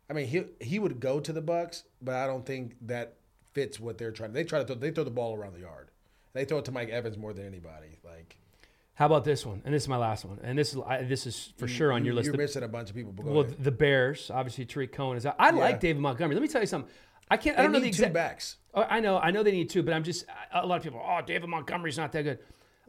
[0.09, 3.17] I mean, he he would go to the Bucks, but I don't think that
[3.53, 4.33] fits what they're trying.
[4.33, 5.89] They try to throw, they throw the ball around the yard.
[6.33, 7.99] They throw it to Mike Evans more than anybody.
[8.03, 8.37] Like
[8.95, 9.61] How about this one?
[9.65, 10.39] And this is my last one.
[10.43, 12.27] And this is I, this is for sure on your list.
[12.27, 13.13] You're The- missing a bunch of people.
[13.17, 13.63] Well, ahead.
[13.63, 14.29] the Bears.
[14.31, 15.35] Obviously, Tarik Cohen is out.
[15.39, 16.35] I like David Montgomery.
[16.35, 16.91] Let me tell you something.
[17.29, 17.57] I can't.
[17.57, 18.13] I don't know the two exact.
[18.13, 18.57] backs.
[18.75, 21.01] Oh, I know, I know they need two, but I'm just a lot of people.
[21.03, 22.39] Oh, David Montgomery's not that good.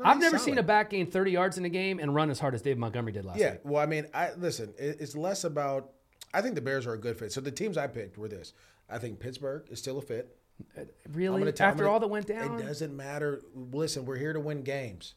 [0.03, 0.45] I've never solid.
[0.45, 2.79] seen a back gain 30 yards in a game and run as hard as David
[2.79, 3.47] Montgomery did last year.
[3.47, 3.53] Yeah.
[3.53, 3.61] week.
[3.65, 4.75] Well, I mean, I listen.
[4.77, 5.91] It, it's less about.
[6.35, 7.33] I think the Bears are a good fit.
[7.33, 8.53] So the teams I picked were this.
[8.91, 10.37] I think Pittsburgh is still a fit.
[10.77, 11.39] Uh, really?
[11.39, 13.41] gonna tell- After gonna- all that went down, It doesn't matter.
[13.55, 15.15] Listen, we're here to win games.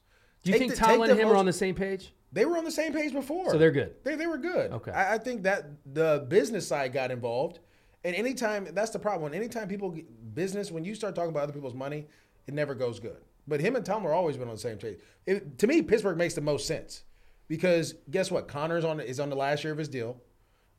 [0.48, 2.14] Do you think the- Tomlin and him are on the same page?
[2.32, 3.52] They were on the same page before.
[3.52, 3.96] So they're good.
[4.04, 4.72] They, they were good.
[4.72, 4.92] Okay.
[4.92, 7.60] I, I think that the business side got involved.
[8.04, 9.34] And anytime, that's the problem.
[9.34, 9.98] Anytime people,
[10.34, 12.08] business, when you start talking about other people's money,
[12.46, 13.18] it never goes good.
[13.48, 15.00] But him and Tom are always been on the same page.
[15.26, 17.04] It, to me, Pittsburgh makes the most sense
[17.48, 18.48] because guess what?
[18.48, 20.22] Conner's on is on the last year of his deal,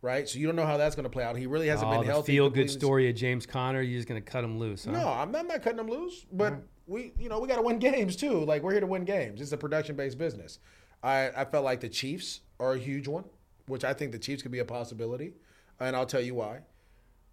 [0.02, 0.28] right?
[0.28, 1.36] So you don't know how that's going to play out.
[1.36, 2.32] He really hasn't Oh, been the healthy.
[2.32, 3.80] feel good story of James Conner.
[3.82, 4.84] You're just going to cut him loose.
[4.84, 4.92] Huh?
[4.92, 6.54] No, I'm not, I'm not cutting him loose, but
[6.86, 8.44] we, you know, we got to win games too.
[8.44, 9.40] Like we're here to win games.
[9.40, 10.58] It's a production based business.
[11.02, 13.24] I, I felt like the Chiefs are a huge one,
[13.66, 15.34] which I think the Chiefs could be a possibility,
[15.78, 16.60] and I'll tell you why.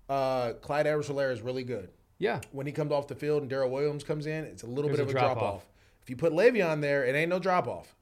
[0.07, 1.89] Uh, Clyde Edwards-Helaire is really good.
[2.19, 2.41] Yeah.
[2.51, 4.97] When he comes off the field and Darrel Williams comes in, it's a little There's
[4.99, 5.43] bit of a drop off.
[5.55, 5.65] off.
[6.03, 7.95] If you put Le'Veon there, it ain't no drop off.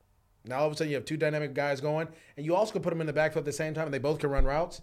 [0.46, 2.82] Now all of a sudden you have two dynamic guys going, and you also can
[2.82, 4.82] put them in the backfield at the same time, and they both can run routes.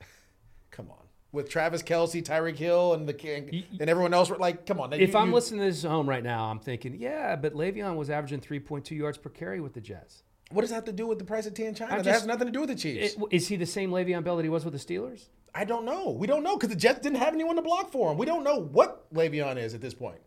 [0.70, 4.80] come on, with Travis Kelce, Tyreek Hill, and the and, and everyone else, like, come
[4.80, 4.92] on.
[4.92, 7.54] If you- I'm you- listening to this at home right now, I'm thinking, yeah, but
[7.54, 10.22] Le'Veon was averaging 3.2 yards per carry with the Jets.
[10.50, 11.94] what does that have to do with the price of tea in China?
[11.94, 13.14] I that has nothing to do with the Chiefs.
[13.14, 15.28] It- Is he the same Le'Veon Bell that he was with the Steelers?
[15.54, 16.10] I don't know.
[16.10, 18.18] We don't know because the Jets didn't have anyone to block for him.
[18.18, 20.18] We don't know what Le'Veon is at this point,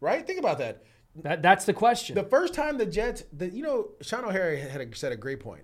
[0.00, 0.26] right?
[0.26, 0.82] Think about that.
[1.16, 2.14] That, that's the question.
[2.14, 5.40] The first time the Jets, the, you know, Shaun O'Hara had a, said a great
[5.40, 5.62] point.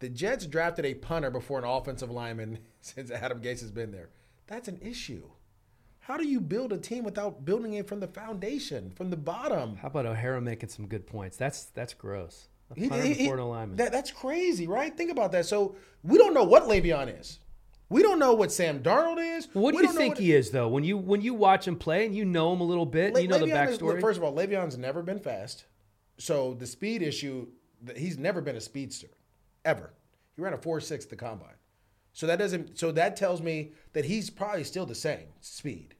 [0.00, 4.08] The Jets drafted a punter before an offensive lineman since Adam Gase has been there.
[4.46, 5.24] That's an issue.
[6.00, 9.76] How do you build a team without building it from the foundation, from the bottom?
[9.76, 11.36] How about O'Hara making some good points?
[11.36, 12.48] That's that's gross.
[12.70, 13.78] A punter he- he- before an alignment.
[13.78, 14.96] that, that's crazy, right?
[14.96, 15.44] Think about that.
[15.46, 17.38] So we don't know what Le'Veon is.
[17.90, 19.48] We don't know what Sam Darnold is.
[19.54, 20.68] what do We you think what- he is though?
[20.68, 23.20] When you when you watch him play and you know him a little bit, Le-
[23.22, 24.00] you know the Le'Veon is- backstory.
[24.00, 25.64] first of all, Le'Veon's never been fast,
[26.18, 27.48] so the speed issue.
[27.96, 29.08] He's never been a speedster,
[29.64, 29.94] ever.
[30.36, 31.54] He ran a four six the combine,
[32.12, 32.78] so that doesn't.
[32.78, 35.94] So that tells me that he's probably still the same speed.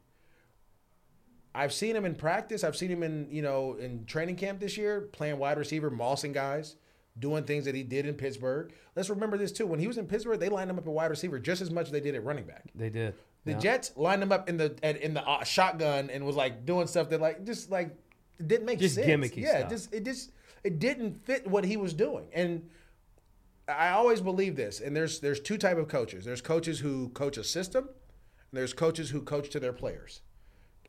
[1.55, 2.63] I've seen him in practice.
[2.65, 6.35] I've seen him in you know in training camp this year playing wide receiver, mossing
[6.35, 6.77] guys,
[7.19, 8.73] doing things that he did in Pittsburgh.
[8.97, 9.67] Let's remember this too.
[9.67, 11.87] When he was in Pittsburgh, they lined him up at wide receiver just as much
[11.87, 12.65] as they did at running back.
[12.75, 13.15] they did.
[13.45, 13.59] The Yeah.
[13.59, 16.87] Jets lined him up in the at, in the uh, shotgun and was like doing
[16.87, 17.97] stuff that like just like
[18.45, 19.07] didn't make Just sense.
[19.07, 19.71] gimmicky yeah, stuff.
[19.71, 20.33] just it just
[20.65, 22.27] it didn't fit what he was doing.
[22.35, 22.69] And
[23.69, 24.81] I always believe this.
[24.81, 26.25] And there's there's two type of coaches.
[26.25, 30.21] There's coaches who coach a system, and there's coaches who coach to their players.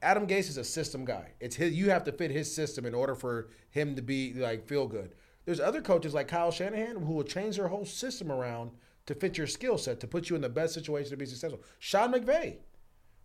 [0.01, 1.33] Adam Gase is a system guy.
[1.41, 1.73] It's his.
[1.73, 5.13] You have to fit his system in order for him to be like feel good.
[5.49, 8.69] There's other coaches like Kyle Shanahan who will change their whole system around
[9.07, 11.63] to fit your skill set to put you in the best situation to be successful.
[11.79, 12.57] Sean McVay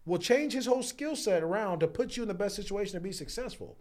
[0.07, 3.01] will change his whole skill set around to put you in the best situation to
[3.03, 3.77] be successful.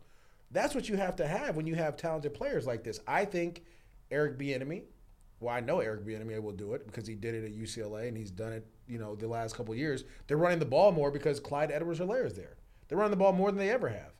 [0.51, 2.99] That's what you have to have when you have talented players like this.
[3.07, 3.63] I think
[4.11, 4.81] Eric Bieniemy.
[5.39, 8.17] Well, I know Eric Bieniemy will do it because he did it at UCLA and
[8.17, 10.03] he's done it, you know, the last couple years.
[10.27, 12.57] They're running the ball more because Clyde Edwards-Helaire is there.
[12.89, 14.11] They're running the ball more than they ever have.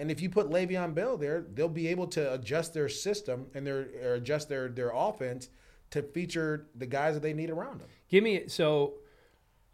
[0.00, 3.66] And if you put Le'Veon Bell there, they'll be able to adjust their system and
[3.66, 5.50] their or adjust their their offense
[5.90, 7.88] to feature the guys that they need around them.
[8.08, 8.94] Give me so.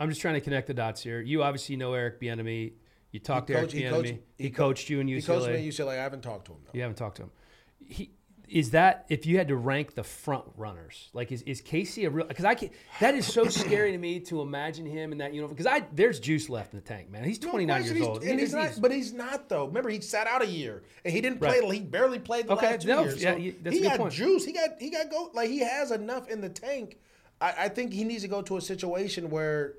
[0.01, 1.21] I'm just trying to connect the dots here.
[1.21, 2.73] You obviously know Eric Bieniemy.
[3.13, 3.91] You talked to Eric coached- he Bieniemy.
[3.91, 5.69] coached- he, he coached you in He coached me at UCLA.
[5.69, 5.91] UCLA.
[5.93, 6.73] I haven't talked to him though.
[6.75, 7.31] You haven't talked to him.
[7.79, 8.11] He
[8.49, 12.11] is that if you had to rank the front runners, like is, is Casey a
[12.11, 12.27] real?
[12.27, 15.55] Because I can that is so scary to me to imagine him in that uniform.
[15.57, 17.25] Because I there's juice left in the tank, man.
[17.25, 18.23] He's 29 question, years he's- old.
[18.23, 19.67] and He- he's not, but he's not though.
[19.67, 21.61] Remember, he sat out a year and he didn't play.
[21.61, 21.73] Right.
[21.73, 23.23] He barely played the Okay, last two no, years.
[23.23, 24.13] yeah, So that's he a good got point.
[24.13, 24.45] juice.
[24.45, 26.99] He got he got go like he has enough in the tank.
[27.41, 29.75] I, I think he needs to go to a situation where,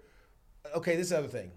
[0.76, 1.52] okay, this is the other thing.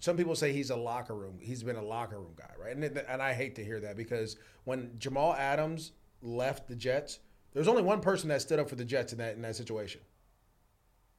[0.00, 1.38] Some people say he's a locker room.
[1.40, 2.76] He's been a locker room guy, right?
[2.76, 5.92] And and I hate to hear that because when Jamal Adams
[6.22, 7.18] left the Jets,
[7.52, 10.00] there's only one person that stood up for the Jets in that in that situation.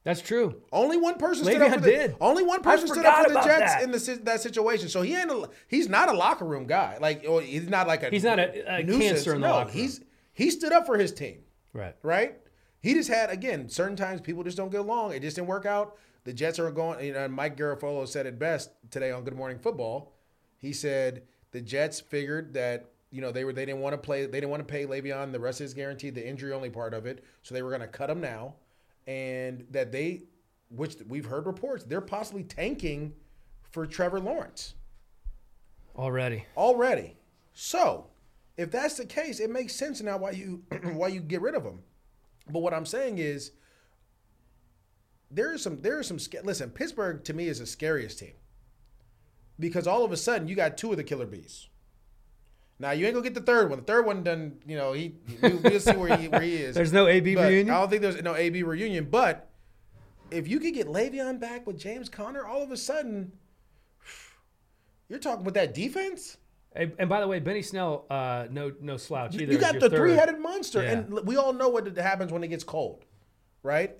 [0.03, 0.61] that's true.
[0.71, 2.15] Only one person stood up Le'Veon for the did.
[2.21, 3.83] only one person stood up for the Jets that.
[3.83, 4.87] in the that situation.
[4.89, 6.97] So he ain't a, he's not a locker room guy.
[7.01, 9.69] Like or he's not like a He's not a- a cancer in the no, locker
[9.69, 9.77] room.
[9.77, 10.01] he's
[10.33, 11.39] he stood up for his team,
[11.73, 11.95] Right.
[12.01, 12.37] right?
[12.81, 15.13] He just had again certain times people just don't get along.
[15.13, 15.97] It just didn't work out.
[16.23, 17.03] The Jets are going.
[17.05, 20.13] You know, and Mike Garafolo said it best today on Good Morning Football.
[20.57, 24.25] He said the Jets figured that you know they were they didn't want to play
[24.25, 27.05] they didn't want to pay Le'Veon the rest is guaranteed the injury only part of
[27.05, 28.53] it, so they were going to cut him now,
[29.07, 30.23] and that they,
[30.69, 33.13] which we've heard reports, they're possibly tanking
[33.71, 34.75] for Trevor Lawrence
[35.95, 36.45] Already.
[36.55, 37.17] already.
[37.53, 38.07] So,
[38.57, 41.63] if that's the case, it makes sense now why you why you get rid of
[41.63, 41.79] him.
[42.49, 43.51] But what I'm saying is,
[45.31, 46.69] there is some there is some listen.
[46.69, 48.33] Pittsburgh to me is the scariest team
[49.59, 51.68] because all of a sudden you got two of the killer bees.
[52.81, 53.79] Now you ain't gonna get the third one.
[53.79, 54.57] The third one done.
[54.65, 56.75] You know he we, we'll see where he where he is.
[56.75, 57.69] There's no AB But reunion?
[57.75, 59.07] I don't think there's no AB reunion.
[59.11, 59.49] But
[60.31, 63.33] if you could get Le'Veon back with James Conner, all of a sudden,
[65.09, 66.37] you're talking with that defense.
[66.75, 69.51] Hey, and by the way, Benny Snell, uh, no no slouch either.
[69.51, 70.91] You got the three-headed monster, Yeah.
[70.91, 73.05] and we all know what happens when it gets cold,
[73.63, 73.97] right?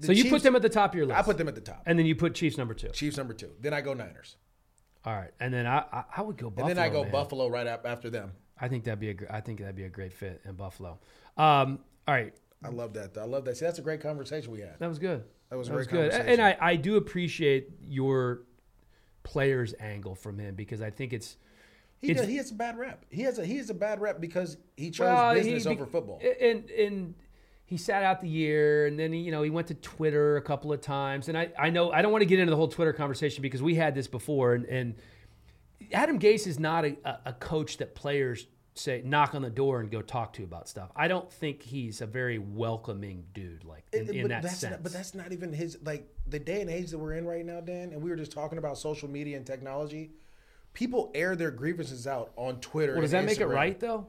[0.00, 1.18] The So you Chiefs- put them at the top of your list.
[1.18, 1.82] I put them at the top.
[1.86, 2.88] and then you put Chiefs number two.
[2.88, 3.50] Chiefs number two.
[3.60, 4.36] Then I go Niners,
[5.06, 6.68] All right, and then I I, I would go Buffalo.
[6.68, 7.12] and then I go man.
[7.12, 8.32] Buffalo right up after them.
[8.60, 10.98] I think that'd be a I think that'd be a great fit in Buffalo.
[11.36, 13.14] Um, all right, I love that.
[13.14, 13.22] though.
[13.22, 13.56] I love that.
[13.56, 14.78] See, that's a great conversation we had.
[14.78, 15.24] that was good.
[15.50, 18.42] That was a That was good, and I I do appreciate your
[19.22, 21.36] players angle from him because I think it's
[22.00, 23.04] He does, he has a bad rep.
[23.10, 25.86] He has a he has a bad rep because he chose well, business be- over
[25.86, 26.20] football.
[26.40, 27.14] And and
[27.66, 30.42] he sat out the year and then he, you know he went to Twitter a
[30.42, 32.68] couple of times and I, I know I don't want to get into the whole
[32.68, 34.94] Twitter conversation because we had this before and, and
[35.92, 38.46] Adam Gase is not a, a coach that players
[38.78, 40.90] say knock on the door and go talk to about stuff.
[40.94, 44.70] I don't think he's a very welcoming dude like in, in but that that's sense.
[44.72, 47.44] Not, but that's not even his like the day and age that we're in right
[47.44, 47.92] now, Dan.
[47.92, 50.10] And we were just talking about social media and technology.
[50.72, 52.92] People air their grievances out on Twitter.
[52.92, 54.06] well, does that make it right though?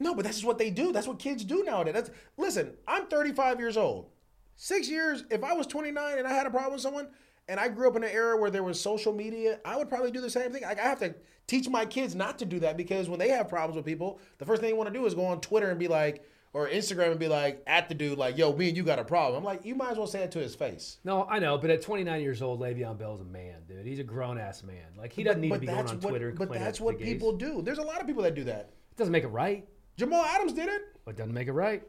[0.00, 0.92] No, but that's just what they do.
[0.92, 1.94] That's what kids do nowadays.
[1.94, 4.10] That's, listen, I'm 35 years old.
[4.56, 7.08] Six years, if I was 29 and I had a problem with someone,
[7.48, 10.10] and I grew up in an era where there was social media, I would probably
[10.10, 10.62] do the same thing.
[10.62, 11.14] Like I have to
[11.46, 14.44] teach my kids not to do that because when they have problems with people, the
[14.44, 17.10] first thing they want to do is go on Twitter and be like, or Instagram
[17.10, 19.38] and be like, at the dude, like, yo, me and you got a problem.
[19.38, 20.98] I'm like, you might as well say it to his face.
[21.04, 23.86] No, I know, but at 29 years old, Le'Veon Bell's a man, dude.
[23.86, 24.84] He's a grown ass man.
[24.96, 26.28] Like he doesn't need to be going on what- Twitter.
[26.30, 27.62] and But that's what people do.
[27.62, 28.70] There's a lot of people that do that.
[28.90, 29.66] It doesn't make it right.
[29.98, 30.82] Jamal Adams did it.
[31.04, 31.82] But doesn't make it right.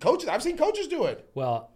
[0.00, 1.28] Coaches, I've seen coaches do it.
[1.34, 1.70] Well,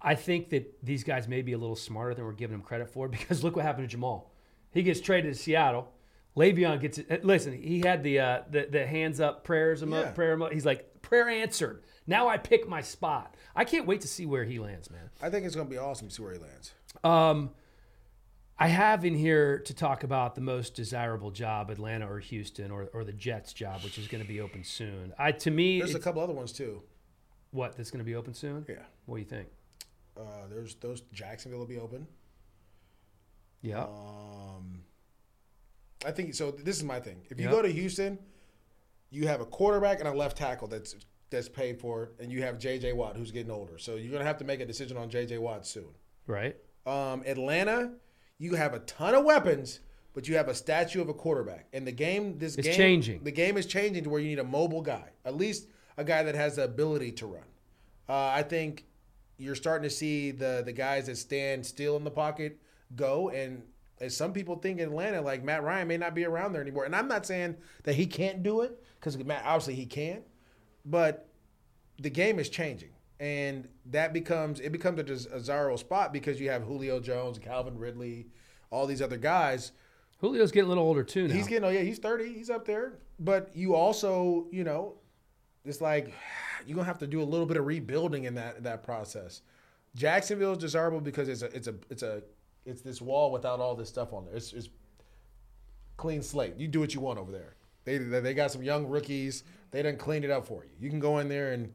[0.00, 2.88] I think that these guys may be a little smarter than we're giving them credit
[2.88, 4.32] for because look what happened to Jamal.
[4.72, 5.88] He gets traded to Seattle.
[6.36, 7.24] Le'Veon gets it.
[7.24, 10.10] Listen, he had the uh, the, the hands up prayers emo- Yeah.
[10.12, 10.32] prayer.
[10.32, 11.82] Emo- he's like prayer answered.
[12.06, 13.34] Now I pick my spot.
[13.54, 15.10] I can't wait to see where he lands, man.
[15.20, 16.72] I think it's going to be awesome to see where he lands.
[17.04, 17.50] Um,
[18.62, 22.88] I have in here to talk about the most desirable job, Atlanta or Houston, or,
[22.92, 25.12] or the Jets job, which is going to be open soon.
[25.18, 26.82] I to me, There's a couple other ones too.
[27.50, 28.64] what that's going to be open soon.
[28.68, 28.76] Yeah.
[29.06, 29.48] What do you think?
[30.16, 32.06] Uh, there's those Jacksonville will be open.
[33.62, 33.84] Yeah.
[33.84, 34.82] Um,
[36.04, 36.50] I think so.
[36.50, 37.22] This is my thing.
[37.30, 37.52] If you Yeah.
[37.52, 38.18] go to Houston,
[39.10, 40.94] you have a quarterback and a left tackle that's
[41.30, 42.92] that's paid for, and you have J.J.
[42.92, 43.78] Watt who's getting older.
[43.78, 45.38] So you're gonna have to make a decision on J.J.
[45.38, 45.88] Watt soon.
[46.26, 46.56] right.
[46.84, 47.92] Um, Atlanta,
[48.42, 49.78] you have a ton of weapons,
[50.14, 51.68] but you have a statue of a quarterback.
[51.72, 53.22] And the game, this It's game, changing.
[53.22, 56.24] The game is changing to where you need a mobile guy, at least a guy
[56.24, 57.44] that has the ability to run.
[58.08, 58.84] Uh, I think
[59.38, 62.60] you're starting to see the the guys that stand still in the pocket
[62.96, 63.62] go, and
[64.00, 66.84] as some people think in Atlanta, like Matt Ryan may not be around there anymore.
[66.84, 70.22] And I'm not saying that he can't do it because Matt obviously he can,
[70.84, 71.28] but
[72.00, 72.90] the game is changing,
[73.22, 77.78] and that becomes it becomes a a desirable spot because you have Julio Jones, Calvin
[77.78, 78.26] Ridley,
[78.70, 79.70] all these other guys.
[80.20, 81.34] Julio's getting a little older too now.
[81.34, 82.94] He's getting oh yeah, he's thirty, he's up there.
[83.20, 84.96] But you also, you know,
[85.64, 86.12] it's like
[86.66, 89.42] you're gonna have to do a little bit of rebuilding in that that process.
[89.94, 92.24] Jacksonville is desirable because it's a it's a it's a
[92.66, 94.34] it's this wall without all this stuff on there.
[94.34, 94.68] It's, it's
[95.96, 96.56] clean slate.
[96.56, 97.54] You do what you want over there.
[97.84, 99.44] They they got some young rookies.
[99.70, 100.70] They done cleaned it up for you.
[100.80, 101.72] You can go in there and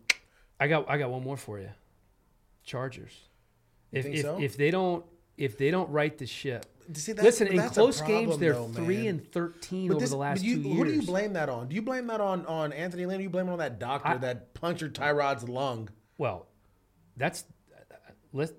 [0.59, 1.69] I got I got one more for you.
[2.63, 3.11] Chargers.
[3.91, 4.39] If think if, so?
[4.41, 5.05] if they don't
[5.37, 6.65] if they don't right the ship.
[6.93, 10.09] See, that's- Listen, in close problem, games they're though, three and thirteen But over this-
[10.11, 10.77] the but last you, two years.
[10.77, 11.67] Who do you blame that on?
[11.67, 13.17] Do you blame that on on Anthony Lynn?
[13.17, 15.89] Do you blame it on that doctor I- that punctured Tyrod's lung?
[16.17, 16.47] Well,
[17.17, 17.43] that's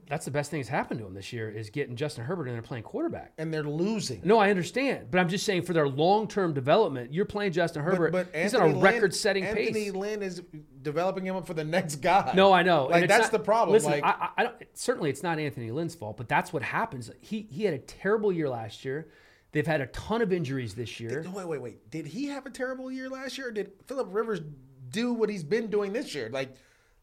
[0.09, 2.55] that's the best thing that's happened to them this year is getting Justin Herbert and
[2.55, 3.33] they're playing quarterback.
[3.39, 4.21] And they're losing.
[4.25, 7.83] No, I understand, but I'm just saying for their long term development, you're playing Justin
[7.83, 8.13] Herbert.
[8.13, 9.69] but he's on a record setting pace.
[9.69, 9.91] Anthony.
[9.91, 10.43] Lynn is
[10.83, 12.33] developing him up for the next guy.
[12.35, 12.87] No, I know.
[12.87, 13.75] Like that's not- the problem.
[13.75, 16.63] Listen, like I, I, I don't, certainly it's not Anthony Lynn's fault, but that's what
[16.63, 17.11] happens.
[17.21, 19.09] He he had a terrible year last year.
[19.53, 21.25] They've had a ton of injuries this year.
[21.33, 21.91] wait, wait, wait.
[21.91, 23.49] Did he have a terrible year last year?
[23.49, 24.41] Or did Philip Rivers
[24.91, 26.29] do what he's been doing this year?
[26.31, 26.55] Like,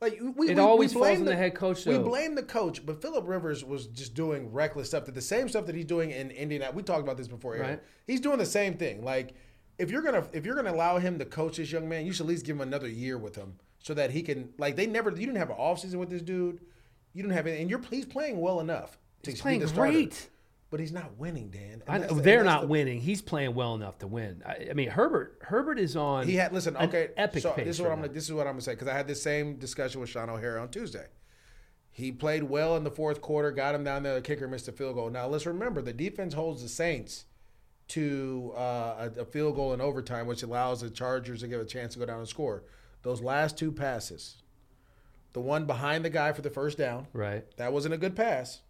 [0.01, 2.43] like we, It we, always we falls blame on the head coach, We blame the
[2.43, 5.05] coach, but Philip Rivers was just doing reckless stuff.
[5.05, 6.71] That the same stuff that he's doing in Indiana.
[6.73, 7.55] We talked about this before.
[7.55, 7.69] Aaron.
[7.69, 7.83] Right.
[8.05, 9.03] He's doing the same thing.
[9.03, 9.33] Like,
[9.77, 12.25] if you're gonna if you're gonna allow him to coach this young man, you should
[12.25, 14.49] at least give him another year with him so that he can.
[14.57, 15.09] Like, they never.
[15.09, 16.59] You didn't have an offseason with this dude.
[17.13, 20.09] You didn't have it, and you're he's playing well enough to He's playing the starter.
[20.71, 21.83] But he's not winning, Dan.
[21.87, 22.99] I they're not the- winning.
[22.99, 24.41] He's playing well enough to win.
[24.45, 26.27] I, I mean, Herbert Herbert is on.
[26.27, 26.75] He had listen.
[26.75, 28.01] Okay, epic so this is what I'm.
[28.01, 30.29] Gonna, this is what I'm gonna say because I had this same discussion with Shaun
[30.29, 31.05] O'Hara on Tuesday.
[31.91, 34.15] He played well in the fourth quarter, got him down there.
[34.15, 35.09] The kicker missed a field goal.
[35.09, 37.25] Now let's remember the defense holds the Saints
[37.89, 41.65] to uh, a, a field goal in overtime, which allows the Chargers to give a
[41.65, 42.63] chance to go down and score.
[43.03, 44.37] Those last two passes,
[45.33, 47.45] the one behind the guy for the first down, Right.
[47.57, 48.61] that wasn't a good pass.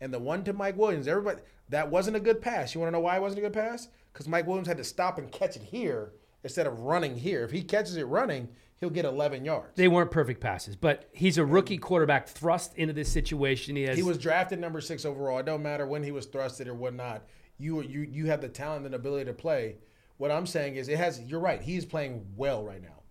[0.00, 2.74] And the one to Mike Williams, everybody, that wasn't a good pass.
[2.74, 3.88] You want to know why it wasn't a good pass?
[4.12, 7.42] Because Mike Williams had to stop and catch it here instead of running here.
[7.44, 9.76] If he catches it running, he'll get 11 yards.
[9.76, 13.76] They weren't perfect passes, but he's a rookie quarterback thrust into this situation.
[13.76, 13.96] He has.
[13.96, 15.38] He was drafted number six overall.
[15.38, 17.24] It don't matter when he was thrusted or whatnot.
[17.58, 19.76] You you you have the talent and ability to play.
[20.16, 21.20] What I'm saying is, it has.
[21.20, 21.60] You're right.
[21.60, 23.02] He's playing well right now,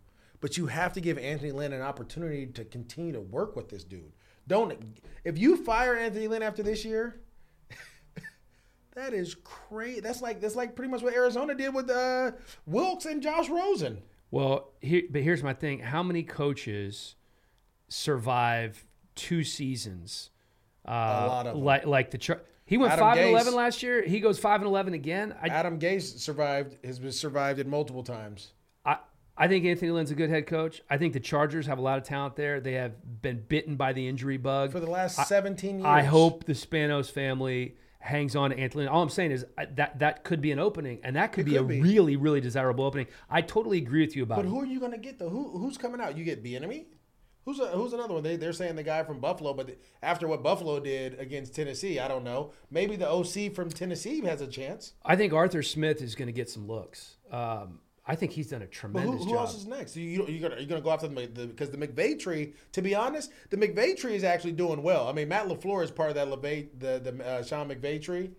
[0.41, 3.83] but you have to give Anthony Lynn an opportunity to continue to work with this
[3.83, 4.11] dude.
[4.47, 4.73] Don't
[5.23, 7.19] if you fire Anthony Lynn after this year.
[8.95, 10.01] That is crazy.
[10.01, 12.33] That's like that's like pretty much what Arizona did with uh,
[12.67, 14.03] Wilks and Josh Rosen.
[14.29, 17.15] Well, here, but here's my thing: How many coaches
[17.87, 20.29] survive two seasons.
[20.87, 24.03] Uh, lot of like like the Char- he went Adam five and eleven last year.
[24.03, 25.33] He goes five and eleven again.
[25.41, 28.53] I, Adam Gase survived has been survived it multiple times.
[29.37, 30.81] I I think Anthony Lynn's a good head coach.
[30.89, 32.59] I think the Chargers have a lot of talent there.
[32.59, 34.71] They have been bitten by the injury bug.
[34.71, 35.85] For the last 17 years.
[35.85, 38.85] I hope the Spanos family hangs on to Anthony.
[38.85, 41.63] All I'm saying is that that could be an opening, and that could be a
[41.63, 41.81] be.
[41.81, 43.07] really, really desirable opening.
[43.29, 44.49] I totally agree with you about But it.
[44.49, 45.29] who are you going to get though?
[45.29, 46.17] Who who's coming out?
[46.17, 46.85] You get Bieniemy?
[47.45, 48.23] Who's a, who's another one?
[48.23, 52.07] They they're saying the guy from Buffalo, but after what Buffalo did against Tennessee, I
[52.07, 52.51] don't know.
[52.69, 54.93] Maybe the OC from Tennessee has a chance.
[55.03, 57.15] I think Arthur Smith is going to get some looks.
[57.31, 59.39] Um, I think he's done a But who, tremendous who job.
[59.39, 59.95] else is next?
[59.95, 62.53] You you you're gonna gonna go after the the- because the McVay tree.
[62.73, 65.07] To be honest, the McVay tree is actually doing well.
[65.07, 68.31] I mean, Matt Lafleur is part of that LeVay, the the uh, Sean McVay tree,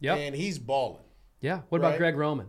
[0.00, 0.18] Yep.
[0.18, 1.02] and he's balling.
[1.40, 1.62] yeah.
[1.68, 2.46] What about Greg Roman,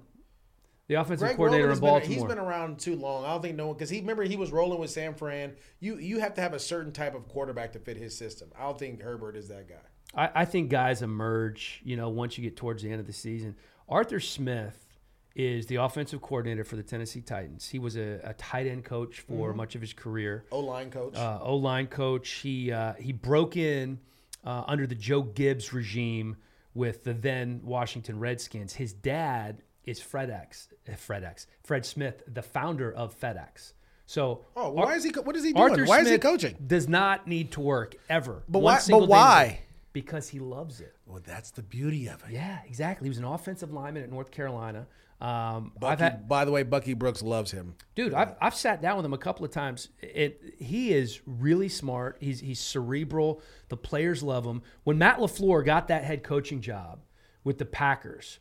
[0.88, 2.16] the offensive Greg coordinator Roman in been, Baltimore?
[2.16, 3.26] he's been around too long.
[3.26, 5.56] I don't think no one because he remember he was rolling with San Fran.
[5.80, 8.50] You you have to have a certain type of quarterback to fit his system.
[8.56, 9.76] I don't think Herbert is that guy.
[10.14, 13.14] I, I think guys emerge, you know, once you get towards the end of the
[13.14, 13.56] season.
[13.88, 14.86] Arthur Smith
[15.36, 17.68] is the offensive coordinator for the Tennessee Titans.
[17.70, 20.44] He was a, a tight end coach for much of his career.
[20.52, 21.16] O line coach.
[21.16, 22.30] Uh, o line coach.
[22.30, 24.00] He uh, he broke in
[24.46, 26.38] uh, under the Joe Gibbs regime
[26.74, 28.74] with the then Washington Redskins.
[28.74, 33.74] His dad is FredEx, uh, FredEx, Fred Smith, the founder of FedEx.
[34.06, 35.12] So oh, why is he?
[35.12, 35.72] co- What is he doing?
[35.72, 36.56] Arthur why Smith is he coaching?
[36.66, 38.44] Does not need to work ever.
[38.50, 39.60] But One why- but single day a why?
[39.94, 40.96] Because he loves it.
[41.08, 42.32] Well, that's the beauty of it.
[42.32, 43.06] Yeah, exactly.
[43.06, 44.86] He was an offensive lineman at North Carolina.
[45.22, 47.76] Um, I've Bucky, had, by the way, Bucky Brooks loves him.
[47.94, 49.90] dude, I've, I've sat down with him a couple of times.
[50.02, 52.18] It, he is really smart.
[52.22, 53.42] He's he's cerebral.
[53.68, 54.62] The players love him.
[54.86, 57.02] When Matt Lafleur got that head coaching job
[57.44, 58.40] with the Packers,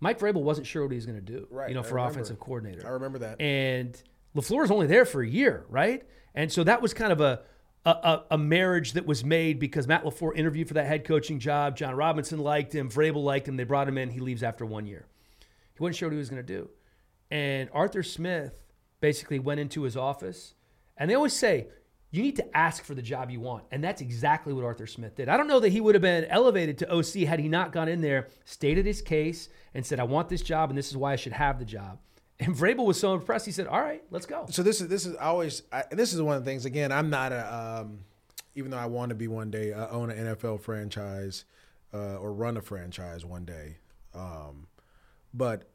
[0.00, 1.46] Mike Vrabel wasn't sure what he was going to do.
[1.50, 2.86] Right, you know, for offensive coordinator.
[2.86, 3.40] I remember that.
[3.40, 4.00] and
[4.36, 6.02] Lafleur was only there for a year, right?
[6.34, 7.40] And so that was kind of a
[7.86, 11.38] a, a, a marriage that was made because Matt Lafleur interviewed for that head coaching
[11.38, 11.74] job.
[11.74, 13.56] Jon Robinson liked him, Vrabel liked him.
[13.56, 14.10] They brought him in.
[14.10, 15.06] He leaves after one year.
[15.78, 16.68] He wasn't sure what he was going to do,
[17.30, 18.52] and Arthur Smith
[19.00, 20.54] basically went into his office,
[20.96, 21.68] and they always say.
[22.10, 23.64] You need to ask for the job you want.
[23.70, 25.28] And that's exactly what Arthur Smith did.
[25.28, 27.86] I don't know that he would have been elevated to OC had he not gone
[27.86, 31.12] in there, stated his case, and said, I want this job, and this is why
[31.12, 31.98] I should have the job.
[32.40, 34.46] And Vrabel was so impressed, he said, All right, let's go.
[34.48, 36.66] So this is this is always I, this is one of the things.
[36.66, 37.98] Again, I'm not a um,
[38.54, 41.44] even though I want to be one day uh, own an NFL franchise
[41.92, 43.78] uh, or run a franchise one day,
[44.14, 44.68] um,
[45.32, 45.70] but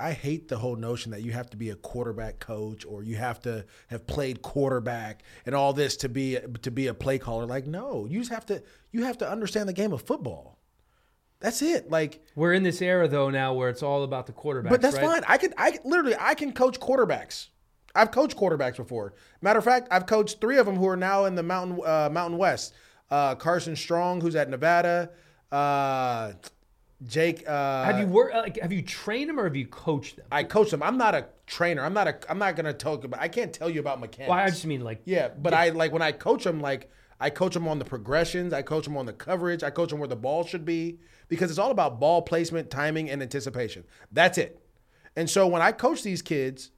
[0.00, 3.16] I hate the whole notion that you have to be a quarterback coach or you
[3.16, 7.46] have to have played quarterback and all this to be to be a play caller.
[7.46, 10.58] Like, no, you just have to you have to understand the game of football.
[11.38, 11.90] That's it.
[11.90, 14.70] Like, We're in this era, though, now where it's all about the quarterback.
[14.70, 15.06] but that's right?
[15.06, 15.24] fine.
[15.26, 17.48] I can I literally I can coach quarterbacks.
[17.94, 19.14] I've coached quarterbacks before.
[19.40, 22.08] Matter of fact, I've coached three of them who are now in the Mountain uh,
[22.10, 22.74] Mountain West.
[23.10, 25.10] Uh, Carson Strong, who's at Nevada.
[25.50, 26.32] Uh,
[27.06, 27.48] Jake.
[27.48, 28.34] Uh, Have you worked?
[28.34, 30.26] Like, have you trained them or have you coached them?
[30.30, 30.82] I coach them.
[30.82, 31.82] I'm not a trainer.
[31.84, 32.16] I'm not a.
[32.28, 33.20] I'm not gonna talk about.
[33.20, 34.30] I can't tell you about mechanics.
[34.30, 37.30] Well, I just mean like, Yeah, but I like when I coach them, like I
[37.30, 40.08] coach them on the progressions, I coach them on the coverage, I coach them where
[40.08, 43.84] the ball should be because it's all about ball placement, timing, and anticipation.
[44.10, 44.60] That's it.
[45.14, 46.70] And so when I coach these kids,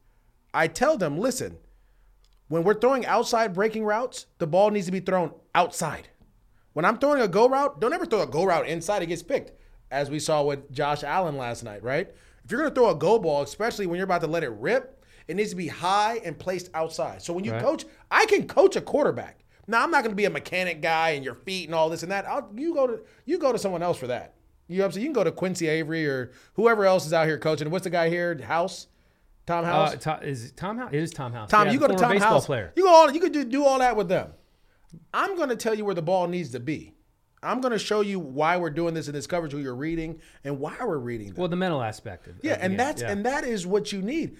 [0.53, 1.57] I tell them, listen,
[2.49, 6.09] when we're throwing outside breaking routes, the ball needs to be thrown outside.
[6.75, 9.23] When I'm throwing a go route, don't ever throw a go route inside, it gets
[9.23, 9.53] picked,
[9.95, 12.09] as we saw with Josh Allen last night, right?
[12.45, 15.03] If you're gonna throw a go ball, especially when you're about to let it rip,
[15.29, 17.23] it needs to be high and placed outside.
[17.23, 17.63] So when you Right.
[17.63, 19.39] coach, I can coach a quarterback.
[19.67, 22.13] Now I'm not gonna be a mechanic guy and your feet and all this and
[22.13, 22.27] that.
[22.27, 24.35] I'll, you go to you go to someone else for that.
[24.67, 27.39] You know what You can go to Quincy Avery or whoever else is out here
[27.39, 27.71] coaching.
[27.71, 28.37] What's the guy here?
[28.43, 28.89] House?
[29.47, 29.93] Tom House?
[29.95, 30.91] uh, Tom, is Tom House?
[30.93, 31.51] It is Tom House.
[31.51, 32.47] Tom, Yeah, you go to Tom baseball House.
[32.47, 32.73] player.
[32.77, 34.33] You go all, you could do, do all that with them.
[35.13, 36.95] I'm going to tell you where the ball needs to be.
[37.45, 40.21] I'm going to show you why we're doing this in this coverage, who you're reading,
[40.45, 41.37] and why we're reading them.
[41.37, 42.45] Well, the mental aspect of it.
[42.45, 43.11] yeah, and that's yeah.
[43.11, 44.37] and that is what you need.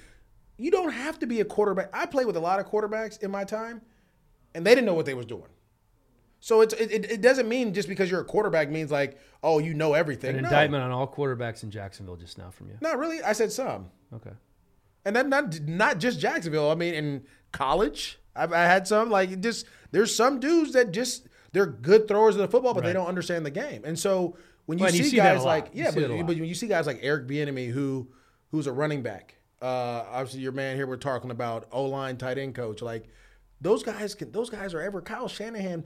[0.57, 1.91] You don't have to be a quarterback.
[1.93, 3.83] I played with a lot of quarterbacks in my time,
[4.55, 5.49] and they didn't know what they was doing.
[6.41, 9.59] So it's it, it- it doesn't mean just because you're a quarterback means like oh
[9.59, 10.37] you know everything.
[10.37, 10.49] an No.
[10.49, 12.77] indictment on all quarterbacks in Jacksonville just now from you.
[12.81, 13.23] Not really.
[13.23, 13.91] I said some.
[14.15, 14.31] Okay.
[15.05, 16.71] and then not not just Jacksonville.
[16.71, 21.27] I mean, in college, I've, I had some like just there's some dudes that just
[21.55, 23.83] they're good throwers of the football, but they don't understand the game.
[23.85, 24.37] And so
[24.67, 26.45] when you Well, see, you see guys like yeah, see that a but, but when
[26.45, 28.09] you see guys like Eric Bieniemy who
[28.51, 32.39] who's a running back, uh, obviously your man here we're talking about O line tight
[32.39, 33.05] end coach, like
[33.61, 35.85] those guys can those guys are ever Kyle Shanahan.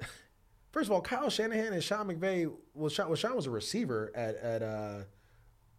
[0.72, 4.10] First of all, Kyle Shanahan and Sean McVay was Sean, well, Sean was a receiver
[4.14, 4.98] at at uh,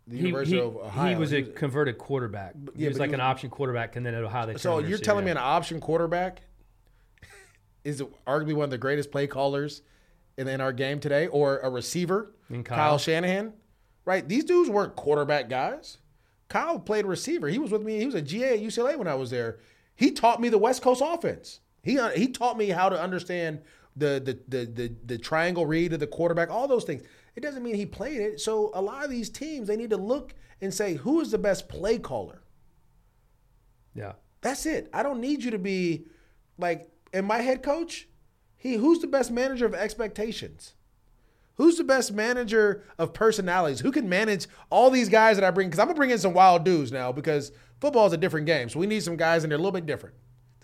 [0.05, 1.09] the He, University he, of Ohio.
[1.09, 2.53] he was a converted quarterback.
[2.75, 4.99] he yeah, was like he an option quarterback, and then at Ohio they So you're
[4.99, 6.43] telling me an option quarterback
[7.84, 9.81] is arguably one of the greatest play callers
[10.38, 12.63] in, in our game today, or a receiver, Kyle.
[12.63, 12.97] Kyle.
[12.97, 13.53] Shanahan.
[14.05, 14.27] Right?
[14.27, 15.97] These dudes weren't quarterback guys.
[16.49, 17.47] Kyle played receiver.
[17.47, 17.99] He was with me.
[17.99, 19.59] He was a GA at UCLA when I was there.
[19.95, 21.61] He taught me the West Coast offense.
[21.81, 23.61] He uh, he taught me how to understand
[23.95, 27.03] the the the the, the triangle read of the quarterback, all those things.
[27.36, 28.39] It doesn't mean he played it.
[28.39, 31.38] So a lot of these teams they need to look and say who is the
[31.38, 32.41] best play caller.
[33.95, 34.13] Yeah.
[34.41, 34.89] That's it.
[34.93, 36.05] I don't need you to be
[36.57, 38.07] like in my head coach.
[38.57, 40.74] He who's the best manager of expectations?
[41.55, 43.82] Who's the best manager of personalities?
[43.82, 45.68] Who can manage all these guys that I bring?
[45.68, 48.70] Because I'm gonna bring in some wild dudes now because football is a different game.
[48.70, 50.16] So we need some guys and they're a little bit different.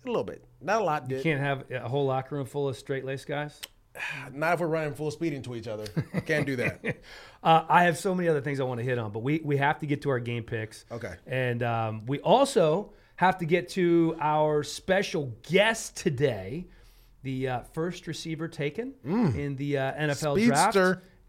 [0.05, 1.07] A little bit, not a lot.
[1.07, 1.21] Did.
[1.21, 3.59] Can't have a whole locker room full of straight laced guys.
[4.31, 5.85] Not if we're running full speed into each other.
[6.25, 6.97] Can't do that.
[7.41, 9.55] Uh, I have so many other things I want to hit on, but we we
[9.55, 10.83] have to get to our game picks.
[10.91, 11.13] Okay.
[11.25, 16.65] And um, we also have to get to our special guest today,
[17.21, 18.93] the uh, first receiver taken
[19.35, 20.73] in the uh, NFL draft.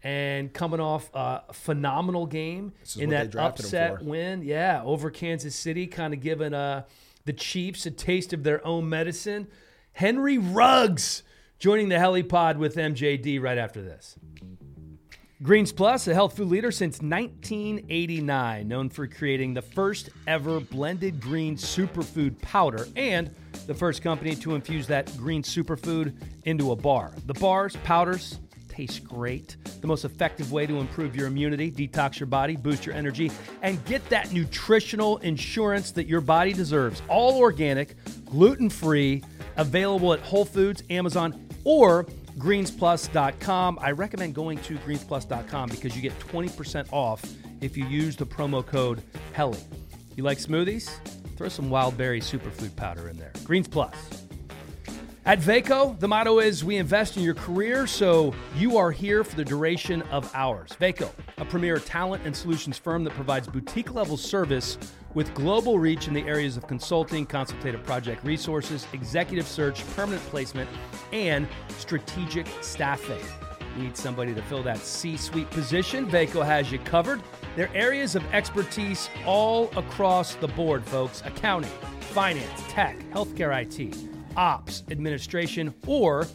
[0.01, 6.13] And coming off a phenomenal game in that upset win, yeah, over Kansas City, kind
[6.13, 6.83] of giving uh,
[7.25, 9.49] the Chiefs a taste of their own medicine.
[9.91, 11.23] Henry Ruggs
[11.59, 14.15] joining the Helipod with MJD right after this.
[15.43, 21.19] Greens Plus, a health food leader since 1989, known for creating the first ever blended
[21.19, 23.33] green superfood powder and
[23.65, 26.13] the first company to infuse that green superfood
[26.43, 27.11] into a bar.
[27.25, 28.37] The bars, powders,
[28.67, 29.57] taste great.
[29.81, 33.31] The most effective way to improve your immunity, detox your body, boost your energy,
[33.63, 37.01] and get that nutritional insurance that your body deserves.
[37.07, 39.23] All organic, gluten free,
[39.57, 42.05] available at Whole Foods, Amazon, or
[42.37, 43.79] greensplus.com.
[43.81, 47.23] I recommend going to greensplus.com because you get 20% off
[47.61, 49.01] if you use the promo code
[49.33, 49.59] HELI.
[50.15, 50.89] You like smoothies?
[51.37, 53.31] Throw some wild berry superfood powder in there.
[53.43, 53.95] Greens Plus.
[55.23, 59.35] At Vaco, the motto is we invest in your career, so you are here for
[59.35, 60.71] the duration of ours.
[60.79, 64.79] Vaco, a premier talent and solutions firm that provides boutique level service
[65.13, 70.69] with global reach in the areas of consulting, consultative project resources, executive search, permanent placement,
[71.11, 71.47] and
[71.77, 73.21] strategic staffing.
[73.77, 76.09] Need somebody to fill that C suite position?
[76.09, 77.21] Vaco has you covered.
[77.55, 81.71] Their areas of expertise all across the board, folks accounting,
[82.11, 83.97] finance, tech, healthcare IT,
[84.35, 86.27] ops, administration, or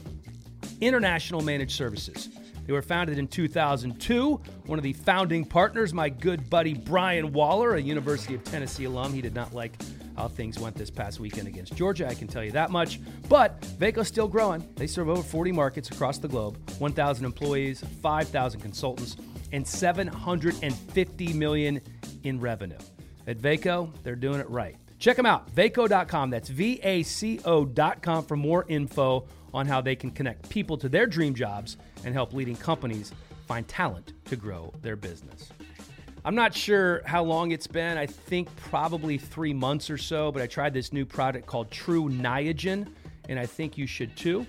[0.81, 2.31] international managed services.
[2.67, 4.41] They were founded in 2002.
[4.67, 9.13] One of the founding partners, my good buddy Brian Waller, a University of Tennessee alum.
[9.13, 9.81] He did not like
[10.17, 13.01] how things went this past weekend against Georgia, I can tell you that much.
[13.29, 14.67] But Vaco's still growing.
[14.75, 19.17] They serve over 40 markets across the globe, 1,000 employees, 5,000 consultants,
[19.53, 21.81] and 750 million
[22.25, 22.79] in revenue.
[23.27, 24.77] At Vaco, they're doing it right.
[24.99, 26.31] Check them out, vaco.com.
[26.31, 30.89] That's V A C O.com for more info on how they can connect people to
[30.89, 33.13] their dream jobs and help leading companies
[33.47, 35.51] find talent to grow their business.
[36.25, 37.97] I'm not sure how long it's been.
[37.97, 42.09] I think probably three months or so, but I tried this new product called Tru
[42.09, 42.89] Niagen,
[43.29, 44.45] and I think you should too.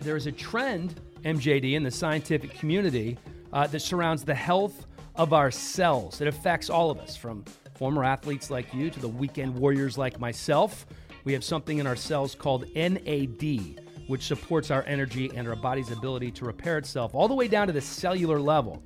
[0.00, 3.18] There is a trend, MJD, in the scientific community
[3.52, 6.22] uh, that surrounds the health of our cells.
[6.22, 7.44] It affects all of us, from
[7.82, 10.86] former athletes like you to the weekend warriors like myself.
[11.24, 15.90] We have something in our cells called NAD, which supports our energy and our body's
[15.90, 18.84] ability to repair itself all the way down to the cellular level.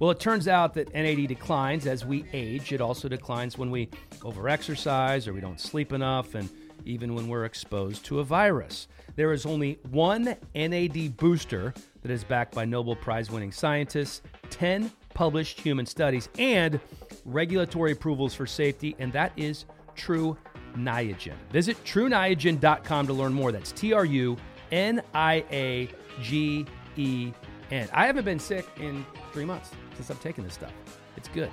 [0.00, 2.72] Well, it turns out that NAD declines as we age.
[2.72, 3.86] It also declines when we
[4.22, 6.50] overexercise or we don't sleep enough, and
[6.84, 8.88] even when we're exposed to a virus.
[9.14, 14.20] There is only one NAD booster that is backed by Nobel Prize winning scientists,
[14.50, 16.80] 10 published human studies, and
[17.24, 19.64] regulatory approvals for safety, and that is
[19.94, 20.36] Tru
[20.76, 21.34] Niagen.
[21.50, 23.52] Visit truniagen.com to learn more.
[23.52, 24.36] That's T R U
[24.70, 25.88] N I A
[26.20, 26.66] G
[26.96, 27.32] E
[27.70, 27.88] N.
[27.92, 30.72] I haven't been sick in three months since I've taken this stuff.
[31.16, 31.50] It's good.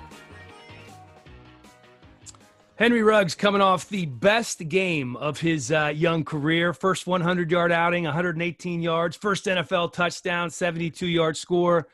[2.80, 6.72] Henry Ruggs coming off the best game of his uh, young career.
[6.72, 11.88] First 100 yard outing, 118 yards, first NFL touchdown, 72 yard score.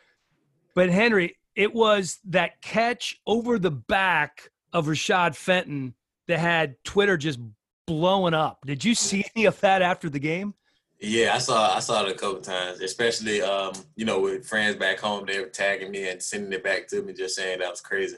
[0.76, 5.94] But Henry, it was that catch over the back of Rashad Fenton
[6.28, 7.40] that had Twitter just
[7.86, 8.64] blowing up.
[8.66, 10.54] Did you see any of that after the game?
[11.00, 14.76] Yeah, I saw I saw it a couple times, especially um, you know, with friends
[14.76, 17.70] back home, they were tagging me and sending it back to me, just saying that
[17.70, 18.16] was crazy.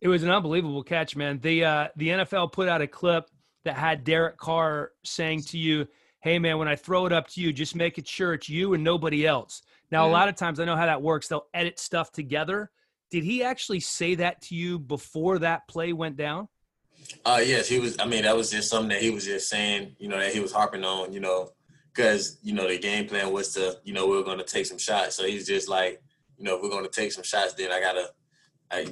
[0.00, 1.40] It was an unbelievable catch, man.
[1.40, 3.28] The uh, the NFL put out a clip
[3.64, 5.88] that had Derek Carr saying to you,
[6.20, 8.74] "Hey, man, when I throw it up to you, just make it sure it's you
[8.74, 10.12] and nobody else." Now, a Mhm.
[10.12, 11.28] lot of times I know how that works.
[11.28, 12.70] They'll edit stuff together.
[13.10, 16.48] Did he actually say that to you before that play went down?
[17.24, 19.96] Uh yes, he was I mean, that was just something that he was just saying,
[19.98, 21.50] you know, that he was harping on, you know,
[21.92, 24.66] because you know the game plan was to you know we are going to take
[24.66, 25.16] some shots.
[25.16, 26.00] So he's just like,
[26.36, 28.12] you know, if we're going to take some shots, then I gotta,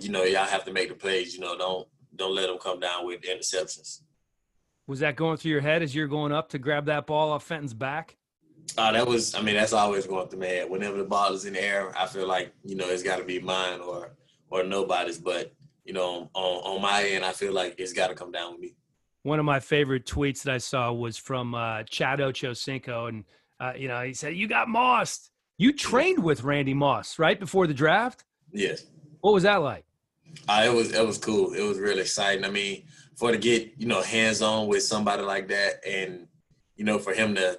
[0.01, 1.35] you know, y'all have to make the plays.
[1.35, 1.87] You know, don't
[2.17, 4.01] don't let them come down with interceptions.
[4.89, 7.45] Was that going through your head as you're going up to grab that ball off
[7.45, 8.17] Fenton's back?
[8.77, 10.71] Uh, that was, I mean, that's always going through my head.
[10.71, 13.25] Whenever the ball is in the air, I feel like you know it's got to
[13.25, 14.11] be mine or
[14.51, 15.19] or nobody's.
[15.19, 15.53] But
[15.85, 18.61] you know, on on my end, I feel like it's got to come down with
[18.61, 18.75] me.
[19.23, 23.25] One of my favorite tweets that I saw was from uh, Chad Ochocinco, and
[23.59, 25.31] uh, you know he said, "You got mossed.
[25.57, 28.85] You trained with Randy Moss right before the draft." Yes.
[29.21, 29.85] What was that like?
[30.49, 31.53] Uh, it was it was cool.
[31.55, 32.45] It was really exciting.
[32.45, 32.85] I mean,
[33.17, 36.29] for to get you know hands on with somebody like that, and
[36.77, 37.59] you know for him to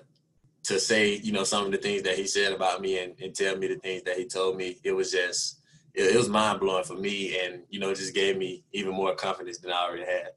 [0.64, 3.34] to say you know some of the things that he said about me and, and
[3.34, 5.62] tell me the things that he told me, it was just
[5.94, 9.16] it, it was mind blowing for me, and you know just gave me even more
[9.16, 10.32] confidence than I already had.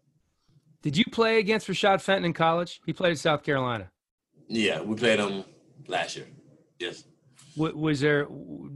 [0.82, 2.80] Did you play against Rashad Fenton in college?
[2.84, 3.90] He played in South Carolina.
[4.48, 5.44] Yeah, we played him
[5.86, 6.26] last year.
[6.78, 7.04] Yes.
[7.56, 8.26] Was there?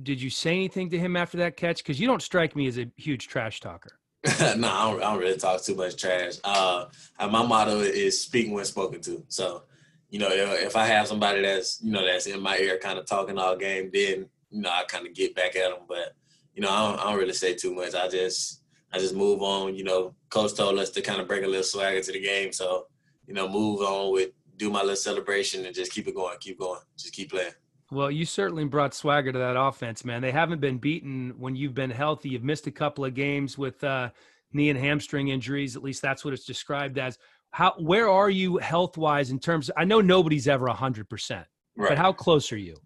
[0.02, 1.78] Did you say anything to him after that catch?
[1.78, 3.98] Because you don't strike me as a huge trash talker.
[4.24, 6.34] no, I don't, I don't, really talk too much trash.
[6.44, 6.86] Uh,
[7.18, 9.24] my motto is speaking when spoken to.
[9.28, 9.64] So,
[10.10, 13.06] you know, if, I have somebody that's you know that's in my ear, kind of
[13.06, 15.80] talking all game, then you know I kind of get back at them.
[15.88, 16.14] But
[16.54, 17.94] you know, I don't, I don't really say too much.
[17.94, 19.74] I just I just move on.
[19.74, 22.52] You know, coach told us to kind of bring a little swagger to the game,
[22.52, 22.86] so
[23.26, 26.58] you know, move on with do my little celebration and just keep it going, keep
[26.58, 27.52] going, just keep playing.
[27.90, 30.22] Well, you certainly brought swagger to that offense, man.
[30.22, 32.30] They haven't been beaten when you've been healthy.
[32.30, 34.10] You've missed a couple of games with uh,
[34.52, 35.76] knee and hamstring injuries.
[35.76, 37.18] At least that's what it's described as.
[37.50, 39.68] How where are you health wise in terms?
[39.68, 42.76] Of, I know nobody's ever hundred percent, but how close are you?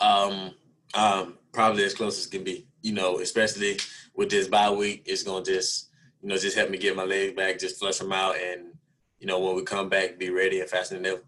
[0.00, 0.52] Um,
[0.94, 2.66] um, probably as close as can be.
[2.82, 3.78] You know, especially
[4.14, 5.90] with this bye week, it's gonna just
[6.22, 8.72] you know just help me get my legs back, just flush them out, and
[9.18, 11.22] you know when we come back, be ready and faster than ever.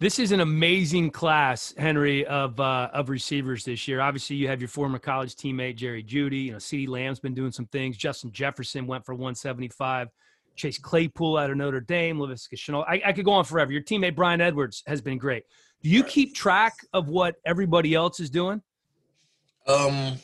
[0.00, 4.00] This is an amazing class, Henry, of uh, of receivers this year.
[4.00, 6.44] Obviously, you have your former college teammate Jerry Jeudy.
[6.44, 7.98] You know, CeeDee Lamb's been doing some things.
[7.98, 10.08] Justin Jefferson went for 175.
[10.56, 12.18] Chase Claypool out of Notre Dame.
[12.18, 12.84] Laviska Shenault.
[12.88, 13.72] I, I could go on forever.
[13.72, 15.44] Your teammate Bryan Edwards has been great.
[15.82, 18.60] Do you keep track of what everybody else is doing?
[19.66, 20.16] Um,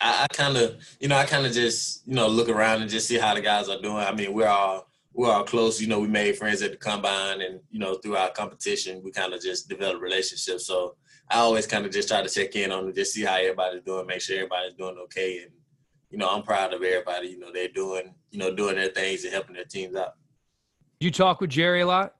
[0.00, 2.90] I, I kind of, you know, I kind of just, you know, look around and
[2.90, 3.96] just see how the guys are doing.
[3.96, 5.80] I mean, we're all we're all close.
[5.80, 9.10] You know, we made friends at the combine, and you know, through our competition, we
[9.10, 10.66] kind of just developed relationships.
[10.66, 10.96] So
[11.30, 13.82] I always kind of just try to check in on them, just see how everybody's
[13.82, 15.52] doing, make sure everybody's doing okay, and
[16.10, 17.28] you know, I'm proud of everybody.
[17.28, 20.14] You know, they're doing, you know, doing their things and helping their teams out.
[21.00, 22.14] You talk with Jerry a lot.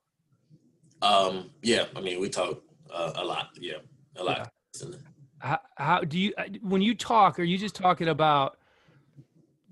[1.00, 3.48] Um, yeah, I mean, we talk uh, a lot.
[3.58, 3.78] Yeah,
[4.16, 4.52] a lot.
[4.80, 4.88] Yeah.
[5.38, 7.40] How, how do you uh, when you talk?
[7.40, 8.58] Are you just talking about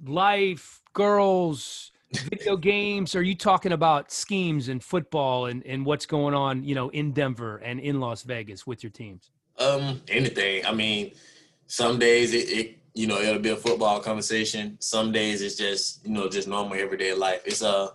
[0.05, 1.93] life, girls?
[2.13, 3.15] video games?
[3.15, 7.13] Are you talking about schemes and football and, and what's going on, you know, in
[7.13, 9.31] Denver and in Las Vegas with your teams?
[9.59, 10.67] Um, anything.
[10.67, 11.13] I mean,
[11.67, 14.77] some days it, it you know, it'll be a football conversation.
[14.79, 17.41] Some days it's just, you know, just normal everyday life.
[17.47, 17.89] It's a uh,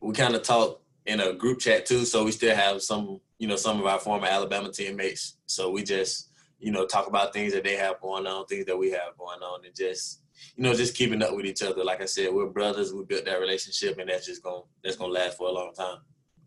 [0.00, 3.48] we kind of talk in a group chat too, so we still have some, you
[3.48, 5.38] know, some of our former Alabama teammates.
[5.46, 6.28] So we just,
[6.60, 9.40] you know, talk about things that they have going on, things that we have going
[9.40, 10.20] on, and just
[10.56, 11.82] you know, just keeping up with each other.
[11.82, 12.92] Like I said, we're brothers.
[12.92, 15.98] We built that relationship, and that's just gonna that's gonna last for a long time.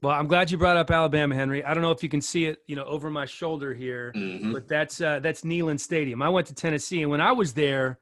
[0.01, 1.63] Well, I'm glad you brought up Alabama, Henry.
[1.63, 4.53] I don't know if you can see it, you know, over my shoulder here, mm-hmm.
[4.53, 6.21] but that's uh, that's Neyland Stadium.
[6.21, 7.97] I went to Tennessee, and when I was there,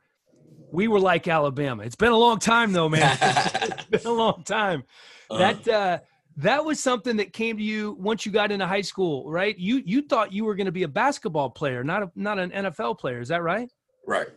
[0.71, 1.83] we were like Alabama.
[1.83, 3.17] It's been a long time, though, man.
[3.21, 4.83] it's been a long time.
[5.29, 5.39] Uh-huh.
[5.39, 5.99] That uh,
[6.37, 9.57] that was something that came to you once you got into high school, right?
[9.57, 12.51] You you thought you were going to be a basketball player, not a, not an
[12.51, 13.21] NFL player.
[13.21, 13.71] Is that right?
[14.05, 14.27] Right.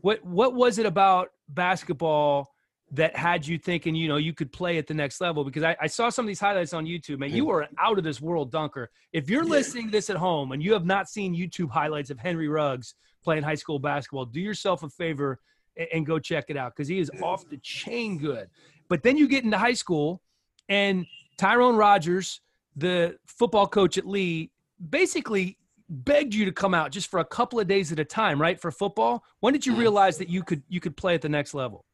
[0.00, 2.53] What what was it about basketball
[2.92, 5.44] that had you thinking, you know, you could play at the next level?
[5.44, 7.30] Because I, I saw some of these highlights on YouTube, man.
[7.30, 8.90] You are an out of this world dunker.
[9.12, 9.50] If you're yeah.
[9.50, 12.94] listening to this at home and you have not seen YouTube highlights of Henry Ruggs
[13.22, 15.40] playing high school basketball, do yourself a favor
[15.76, 18.48] and, and go check it out because he is off the chain good.
[18.88, 20.20] But then you get into high school
[20.68, 21.06] and
[21.36, 22.40] Tyrone Rogers,
[22.76, 24.50] the football coach at Lee,
[24.90, 25.58] basically
[25.88, 28.60] begged you to come out just for a couple of days at a time, right?
[28.60, 29.24] For football.
[29.40, 31.84] When did you realize that you could you could play at the next level?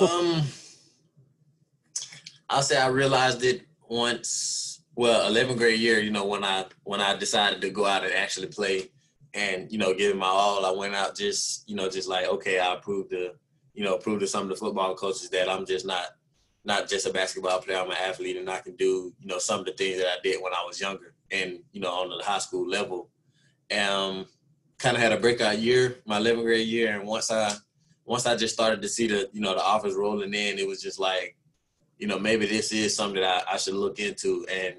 [0.00, 0.42] Um,
[2.48, 4.82] I'll say I realized it once.
[4.96, 8.12] Well, 11th grade year, you know, when I when I decided to go out and
[8.12, 8.90] actually play,
[9.32, 12.60] and you know, give my all, I went out just you know, just like okay,
[12.60, 13.32] I proved to
[13.72, 16.04] you know, prove to some of the football coaches that I'm just not
[16.64, 17.78] not just a basketball player.
[17.78, 20.16] I'm an athlete, and I can do you know some of the things that I
[20.22, 23.08] did when I was younger, and you know, on the high school level.
[23.70, 24.26] Um,
[24.78, 27.52] kind of had a breakout year, my 11th grade year, and once I
[28.10, 30.82] once I just started to see the you know the offers rolling in, it was
[30.82, 31.36] just like,
[31.96, 34.44] you know, maybe this is something that I, I should look into.
[34.52, 34.78] And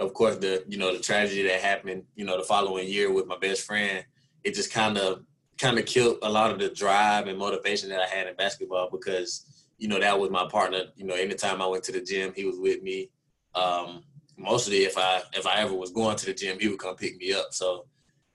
[0.00, 3.28] of course the you know the tragedy that happened you know the following year with
[3.28, 4.04] my best friend,
[4.42, 5.22] it just kind of
[5.56, 8.88] kind of killed a lot of the drive and motivation that I had in basketball
[8.90, 10.82] because you know that was my partner.
[10.96, 13.08] You know, anytime I went to the gym, he was with me.
[13.54, 14.02] Um,
[14.36, 17.18] mostly if I if I ever was going to the gym, he would come pick
[17.18, 17.52] me up.
[17.52, 17.86] So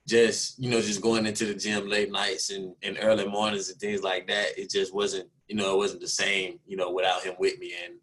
[0.08, 3.80] just you know just going into the gym late nights and, and early mornings and
[3.80, 7.24] things like that, it just wasn't you know it wasn't the same you know without
[7.24, 7.96] him with me and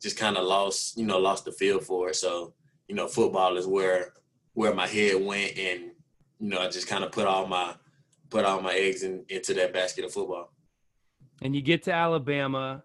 [0.00, 2.16] just kind of lost you know lost the feel for it.
[2.16, 2.54] So
[2.88, 4.12] you know football is where
[4.52, 5.92] where my head went and
[6.38, 7.74] you know I just kind of put all my
[8.30, 10.52] put all my eggs in, into that basket of football.
[11.42, 12.82] And you get to Alabama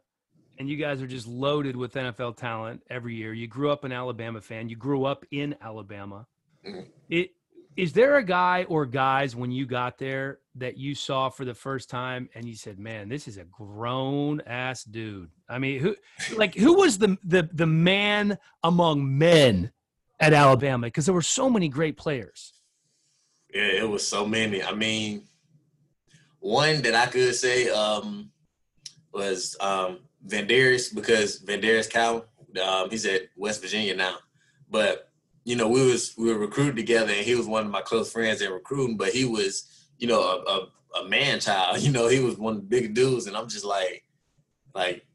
[0.59, 3.33] and you guys are just loaded with NFL talent every year.
[3.33, 4.69] You grew up an Alabama fan.
[4.69, 6.27] You grew up in Alabama.
[6.65, 6.81] Mm-hmm.
[7.09, 7.31] It
[7.77, 11.53] is there a guy or guys when you got there that you saw for the
[11.53, 15.95] first time and you said, "Man, this is a grown ass dude." I mean, who
[16.35, 19.71] like who was the the the man among men
[20.19, 22.53] at Alabama because there were so many great players.
[23.53, 24.63] Yeah, it was so many.
[24.63, 25.23] I mean,
[26.39, 28.31] one that I could say um,
[29.13, 32.25] was um, Vandarius because Vandarius Cow,
[32.61, 34.17] um, he's at West Virginia now,
[34.69, 35.10] but
[35.43, 38.11] you know we was we were recruited together, and he was one of my close
[38.11, 38.97] friends in recruiting.
[38.97, 41.79] But he was, you know, a, a, a man child.
[41.81, 44.03] You know, he was one of the big dudes, and I'm just like,
[44.73, 45.05] like,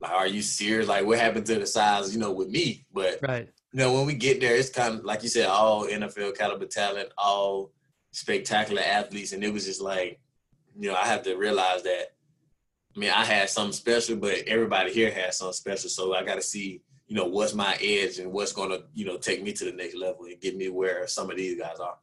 [0.00, 0.88] like, are you serious?
[0.88, 2.14] Like, what happened to the size?
[2.14, 3.48] You know, with me, but right.
[3.72, 6.66] You know, when we get there, it's kind of like you said, all NFL caliber
[6.66, 7.72] talent, all
[8.10, 10.20] spectacular athletes, and it was just like,
[10.78, 12.12] you know, I have to realize that
[12.94, 15.88] I mean, I had something special, but everybody here has something special.
[15.88, 19.04] So I got to see, you know, what's my edge and what's going to, you
[19.04, 21.78] know, take me to the next level and get me where some of these guys
[21.78, 21.96] are.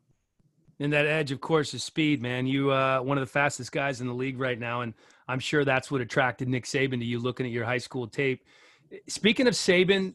[0.79, 2.47] And that edge, of course, is speed, man.
[2.47, 4.93] You uh, one of the fastest guys in the league right now, and
[5.27, 7.19] I'm sure that's what attracted Nick Saban to you.
[7.19, 8.45] Looking at your high school tape.
[9.07, 10.13] Speaking of Saban,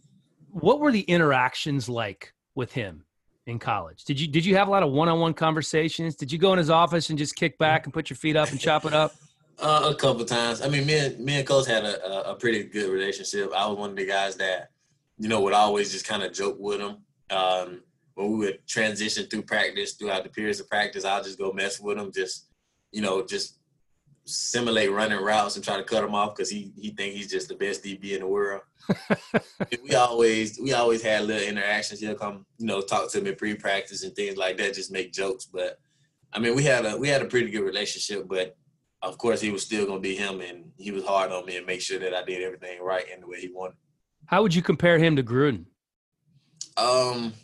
[0.49, 3.05] what were the interactions like with him
[3.47, 4.05] in college?
[4.05, 6.17] Did you did you have a lot of one-on-one conversations?
[6.17, 8.51] Did you go in his office and just kick back and put your feet up
[8.51, 9.15] and chop it up?
[9.57, 10.63] Uh, a couple times.
[10.63, 13.53] I mean, me and me and Coach had a, a pretty good relationship.
[13.55, 14.71] I was one of the guys that,
[15.19, 16.97] you know, would always just kind of joke with him.
[17.31, 17.83] Um,
[18.15, 21.81] when we would transition through practice, throughout the periods of practice, I'll just go mess
[21.81, 22.49] with him, just,
[22.93, 23.59] you know, just
[24.27, 27.49] simulate running routes and try to cut him off because he he think he's just
[27.49, 28.63] the best DB in the world.
[29.83, 32.01] we always we always had little interactions.
[32.01, 35.47] He'll come, you know, talk to me pre-practice and things like that, just make jokes.
[35.47, 35.79] But
[36.33, 38.57] I mean, we had a we had a pretty good relationship, but
[39.03, 41.67] of course, he was still gonna be him, and he was hard on me and
[41.67, 43.77] make sure that I did everything right in the way he wanted.
[44.27, 45.67] How would you compare him to Gruden?
[46.77, 47.35] Um,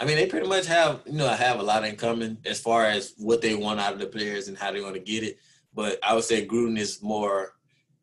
[0.00, 2.84] I mean, they pretty much have you know have a lot in common as far
[2.84, 5.38] as what they want out of the players and how they want to get it.
[5.74, 7.52] But I would say Gruden is more,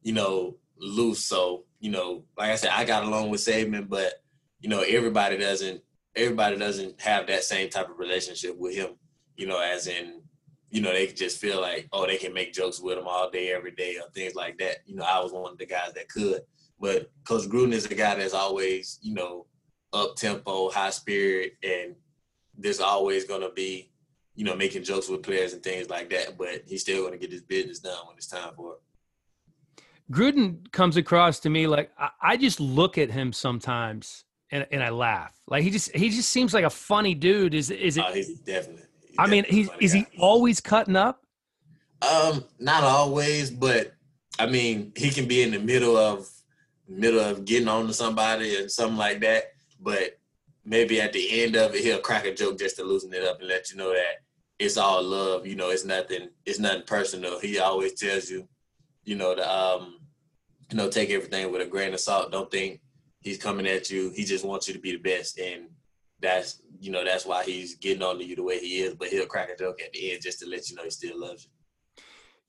[0.01, 1.25] you know, loose.
[1.25, 4.21] So you know, like I said, I got along with Saban, but
[4.59, 5.81] you know, everybody doesn't.
[6.15, 8.91] Everybody doesn't have that same type of relationship with him.
[9.37, 10.21] You know, as in
[10.71, 13.51] you know, they just feel like, oh, they can make jokes with him all day,
[13.51, 14.77] every day, or things like that.
[14.85, 16.41] You know, I was one of the guys that could.
[16.81, 19.45] But Coach Gruden is a guy that's always, you know,
[19.93, 21.95] up tempo, high spirit, and
[22.57, 23.91] there's always gonna be,
[24.35, 26.37] you know, making jokes with players and things like that.
[26.37, 28.79] But he's still gonna get his business done when it's time for it.
[30.11, 34.83] Gruden comes across to me like I, I just look at him sometimes and, and
[34.83, 35.33] I laugh.
[35.47, 37.53] Like he just he just seems like a funny dude.
[37.53, 38.05] Is is it?
[38.07, 38.83] Oh, he's definitely
[39.17, 41.23] I mean, he's is he always cutting up?
[42.01, 43.93] Um, not always, but
[44.39, 46.27] I mean, he can be in the middle of
[46.91, 49.45] middle of getting on to somebody and something like that.
[49.79, 50.19] But
[50.65, 53.39] maybe at the end of it, he'll crack a joke just to loosen it up
[53.39, 54.23] and let you know that
[54.59, 55.47] it's all love.
[55.47, 56.29] You know, it's nothing.
[56.45, 57.39] It's nothing personal.
[57.39, 58.47] He always tells you,
[59.03, 59.99] you know, to um,
[60.69, 62.31] you know, take everything with a grain of salt.
[62.31, 62.79] Don't think
[63.21, 64.11] he's coming at you.
[64.15, 65.65] He just wants you to be the best, and
[66.21, 68.93] that's you know that's why he's getting on to you the way he is.
[68.93, 71.19] But he'll crack a joke at the end just to let you know he still
[71.19, 71.51] loves you.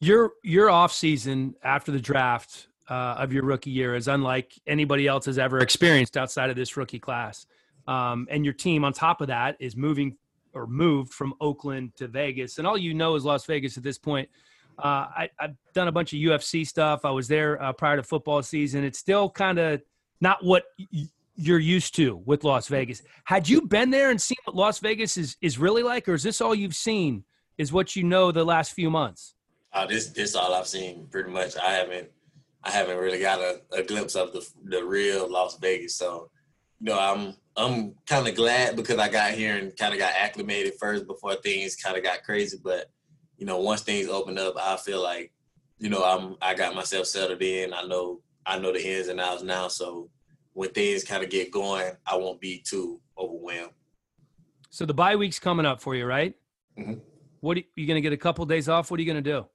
[0.00, 5.06] Your your off season after the draft uh, of your rookie year is unlike anybody
[5.06, 7.46] else has ever experienced outside of this rookie class.
[7.86, 10.16] Um, and your team, on top of that, is moving
[10.54, 13.98] or moved from Oakland to Vegas, and all you know is Las Vegas at this
[13.98, 14.28] point.
[14.78, 17.04] Uh, I, have done a bunch of UFC stuff.
[17.04, 18.84] I was there uh, prior to football season.
[18.84, 19.82] It's still kind of
[20.20, 20.64] not what
[21.36, 23.02] you're used to with Las Vegas.
[23.24, 26.22] Had you been there and seen what Las Vegas is is really like, or is
[26.22, 27.24] this all you've seen?
[27.58, 29.34] Is what you know the last few months?
[29.72, 31.56] Uh, this this all I've seen pretty much.
[31.56, 32.10] I haven't
[32.64, 35.96] I haven't really got a, a glimpse of the the real Las Vegas.
[35.96, 36.30] So,
[36.80, 40.12] you know, I'm I'm kind of glad because I got here and kind of got
[40.14, 42.58] acclimated first before things kind of got crazy.
[42.62, 42.90] But
[43.36, 45.32] you know, once things open up, I feel like
[45.78, 47.72] you know I'm I got myself settled in.
[47.74, 49.68] I know I know the ins and outs now.
[49.68, 50.08] So
[50.52, 53.72] when things kind of get going, I won't be too overwhelmed.
[54.70, 56.34] So the bye week's coming up for you, right?
[56.78, 57.00] Mhm.
[57.40, 58.90] What are you going to get a couple days off?
[58.90, 59.46] What are you going to do?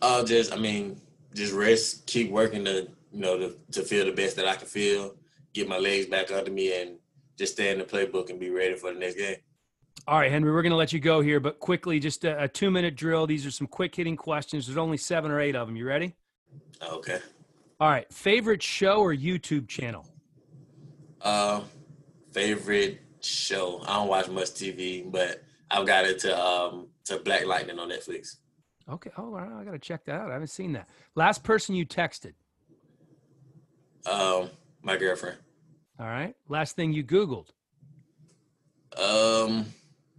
[0.00, 1.00] I'll just, I mean,
[1.34, 4.66] just rest, keep working to, you know, to, to feel the best that I can
[4.66, 5.14] feel,
[5.52, 6.96] get my legs back under me, and
[7.36, 9.36] just stay in the playbook and be ready for the next game.
[10.06, 12.48] All right, Henry, we're going to let you go here, but quickly, just a, a
[12.48, 13.26] two minute drill.
[13.26, 14.66] These are some quick hitting questions.
[14.66, 15.76] There's only seven or eight of them.
[15.76, 16.14] You ready?
[16.82, 17.20] Okay.
[17.80, 18.12] All right.
[18.12, 20.06] Favorite show or YouTube channel?
[21.22, 21.62] Uh,
[22.32, 23.82] favorite show.
[23.86, 27.88] I don't watch much TV, but I've got it to um to Black Lightning on
[27.88, 28.36] Netflix.
[28.90, 29.10] Okay.
[29.16, 30.30] Oh, all right, I got to check that out.
[30.30, 30.88] I haven't seen that.
[31.14, 32.34] Last person you texted.
[34.10, 34.50] Um,
[34.82, 35.38] my girlfriend.
[35.98, 36.34] All right.
[36.48, 37.48] Last thing you Googled.
[38.98, 39.66] Um,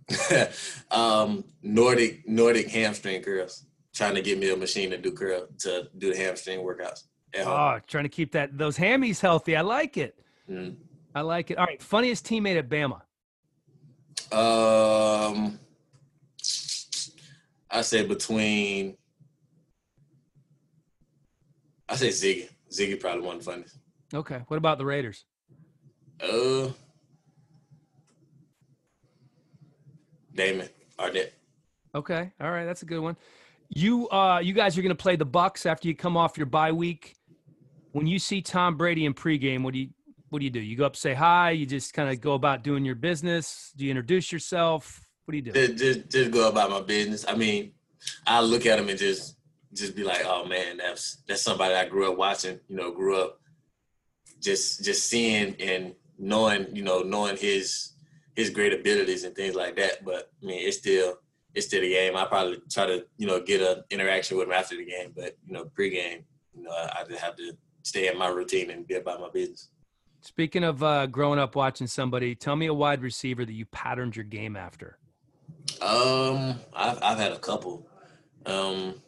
[0.91, 3.65] um, Nordic Nordic hamstring curls.
[3.93, 7.03] Trying to get me a machine to do curl to do the hamstring workouts.
[7.33, 7.53] At home.
[7.53, 9.55] Oh, trying to keep that those hammies healthy.
[9.55, 10.19] I like it.
[10.49, 10.75] Mm.
[11.13, 11.57] I like it.
[11.57, 11.81] All right.
[11.81, 13.01] Funniest teammate at Bama.
[14.33, 15.59] Um,
[17.75, 18.95] I say between.
[21.89, 22.49] I say Ziggy.
[22.71, 23.77] Ziggy probably one of the funniest.
[24.13, 24.41] Okay.
[24.47, 25.25] What about the Raiders?
[26.23, 26.69] Uh,
[30.33, 31.31] Damon Arnette.
[31.93, 32.31] Okay.
[32.39, 32.63] All right.
[32.63, 33.17] That's a good one.
[33.69, 36.71] You uh you guys are gonna play the Bucks after you come off your bye
[36.71, 37.15] week.
[37.91, 39.89] When you see Tom Brady in pregame, what do you
[40.29, 40.61] what do you do?
[40.61, 43.73] You go up, say hi, you just kind of go about doing your business.
[43.75, 45.04] Do you introduce yourself?
[45.25, 45.51] What do you do?
[45.51, 47.25] Just, just, just go about my business.
[47.27, 47.71] I mean,
[48.27, 49.37] I look at him and just,
[49.73, 52.59] just be like, oh man, that's that's somebody I grew up watching.
[52.69, 53.39] You know, grew up
[54.39, 57.91] just, just seeing and knowing, you know, knowing his
[58.35, 60.05] his great abilities and things like that.
[60.05, 61.15] But I mean, it's still
[61.53, 62.15] it's still the game.
[62.15, 65.37] I probably try to, you know, get an interaction with him after the game, but
[65.45, 66.23] you know, pregame,
[66.53, 69.29] you know, I, I just have to stay in my routine and be about my
[69.29, 69.69] business.
[70.21, 74.15] Speaking of uh, growing up watching somebody, tell me a wide receiver that you patterned
[74.15, 74.97] your game after.
[75.81, 77.87] Um, I've I've had a couple.
[78.45, 79.01] Um,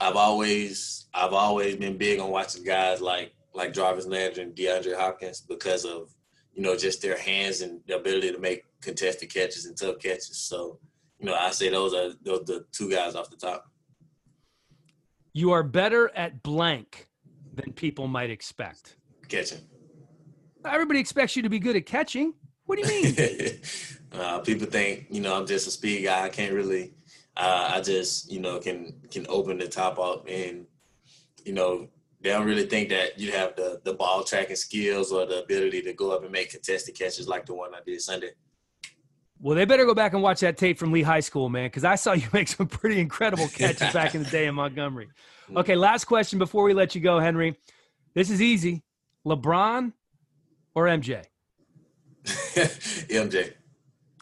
[0.00, 4.96] I've always I've always been big on watching guys like like Jarvis Landry and DeAndre
[4.96, 6.14] Hopkins because of
[6.52, 10.38] you know just their hands and the ability to make contested catches and tough catches.
[10.38, 10.78] So
[11.18, 13.64] you know I say those are those the two guys off the top.
[15.32, 17.08] You are better at blank
[17.54, 18.96] than people might expect.
[19.28, 19.60] Catching.
[20.64, 22.34] Everybody expects you to be good at catching.
[22.68, 23.60] What do you mean?
[24.12, 26.22] uh, people think you know I'm just a speed guy.
[26.22, 26.92] I can't really.
[27.34, 30.66] Uh, I just you know can can open the top up and
[31.46, 31.88] you know
[32.20, 35.80] they don't really think that you have the the ball tracking skills or the ability
[35.80, 38.32] to go up and make contested catches like the one I did Sunday.
[39.40, 41.84] Well, they better go back and watch that tape from Lee High School, man, because
[41.84, 45.08] I saw you make some pretty incredible catches back in the day in Montgomery.
[45.56, 47.56] Okay, last question before we let you go, Henry.
[48.12, 48.82] This is easy.
[49.26, 49.94] LeBron
[50.74, 51.24] or MJ?
[52.24, 53.52] MJ.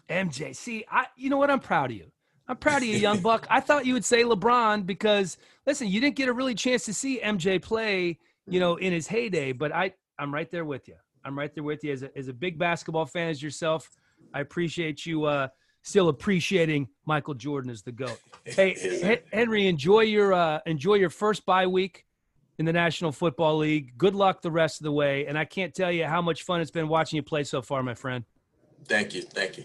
[0.08, 0.54] MJ.
[0.54, 1.50] See, I you know what?
[1.50, 2.10] I'm proud of you.
[2.48, 3.46] I'm proud of you, young buck.
[3.50, 5.36] I thought you would say LeBron because
[5.66, 9.08] listen, you didn't get a really chance to see MJ play, you know, in his
[9.08, 10.94] heyday, but I I'm right there with you.
[11.24, 13.90] I'm right there with you as a, as a big basketball fan as yourself.
[14.32, 15.48] I appreciate you uh
[15.82, 18.18] still appreciating Michael Jordan as the goat.
[18.44, 22.05] Hey, Henry, enjoy your uh enjoy your first bye week
[22.58, 23.96] in the National Football League.
[23.98, 26.60] Good luck the rest of the way, and I can't tell you how much fun
[26.60, 28.24] it's been watching you play so far, my friend.
[28.86, 29.22] Thank you.
[29.22, 29.64] Thank you.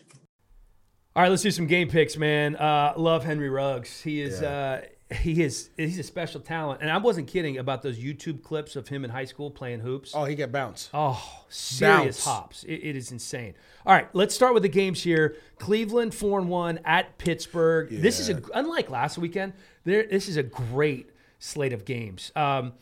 [1.16, 2.56] All right, let's do some game picks, man.
[2.56, 4.02] Uh, love Henry Ruggs.
[4.02, 8.00] He is uh, he is he's a special talent, and I wasn't kidding about those
[8.00, 10.14] YouTube clips of him in high school playing hoops.
[10.16, 10.90] Oh, he got bounced.
[10.94, 12.24] Oh, serious Bounce.
[12.24, 12.64] hops.
[12.64, 13.56] It, it is insane.
[13.86, 15.36] All right, let's start with the games here.
[15.60, 17.90] Cleveland four and one at Pittsburgh.
[17.92, 19.52] This is a unlike last weekend.
[19.84, 21.10] There, this is a great
[21.42, 22.32] slate of games.
[22.38, 22.74] Um,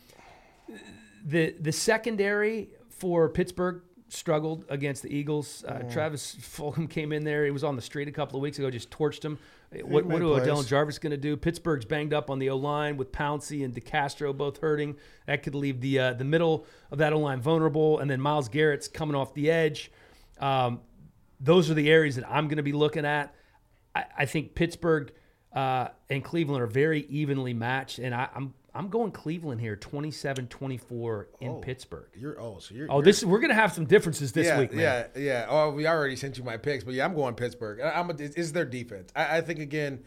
[1.26, 5.64] the the secondary for Pittsburgh struggled against the Eagles.
[5.68, 7.46] Uh, Travis Fulgham came in there.
[7.46, 9.38] He was on the street a couple of weeks ago, just torched him.
[9.84, 11.38] What, what are Odell and Jarvis going to do?
[11.38, 14.96] Pittsburgh's banged up on the O line with Pouncey and DeCastro both hurting.
[15.28, 18.50] That could leave the uh, the middle of that O line vulnerable, and then Myles
[18.50, 19.92] Garrett's coming off the edge.
[20.40, 20.82] Um,
[21.40, 23.34] those are the areas that I'm going to be looking at.
[23.96, 25.14] I, I think Pittsburgh
[25.54, 31.26] uh, and Cleveland are very evenly matched, and I, I'm I'm going Cleveland here, 27-24
[31.42, 32.10] in Pittsburgh.
[32.16, 32.88] You're oh, so you're.
[32.90, 35.08] Oh, you're- this we're gonna have some differences this yeah, week, man.
[35.16, 35.46] Yeah, yeah.
[35.50, 37.82] Oh, we already sent you my picks, but yeah, I'm going Pittsburgh.
[37.82, 38.10] I- I'm.
[38.10, 39.12] A, it's it's their defense.
[39.16, 40.04] I, I think again,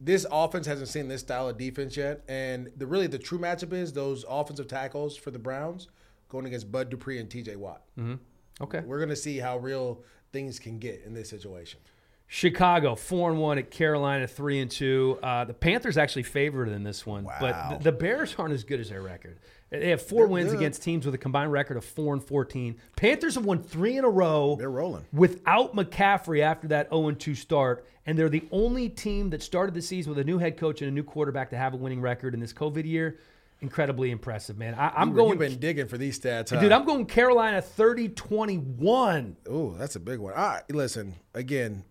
[0.00, 3.72] this offense hasn't seen this style of defense yet, and the really the true matchup
[3.72, 5.88] is those offensive tackles for the Browns
[6.28, 7.56] going against Bud Dupree and T.J.
[7.56, 7.82] Watt.
[8.60, 8.80] Okay.
[8.80, 11.80] We're gonna see how real things can get in this situation.
[12.30, 15.18] Chicago four and one at Carolina three and two.
[15.22, 17.78] Uh, the Panthers actually favored in this one, but Wow.
[17.82, 19.38] the, Bears aren't as good as their record.
[19.70, 20.58] They have 4 wins good.
[20.60, 22.76] against teams with a combined record of four and fourteen.
[22.96, 24.56] Panthers have won three in a row.
[24.58, 25.04] They're rolling.
[25.12, 29.74] without McCaffrey after that 0 and 2 start, and they're the only team that started
[29.74, 32.00] the season with a new head coach and a new quarterback to have a winning
[32.00, 33.18] record in this COVID year.
[33.60, 34.74] Incredibly impressive, man.
[34.74, 36.60] I, I'm You- going, You've been digging for these stats, huh?
[36.60, 36.72] dude.
[36.72, 39.36] I'm going Carolina 30 21.
[39.50, 40.32] Oh, that's a big one.
[40.32, 41.84] Right, listen, again,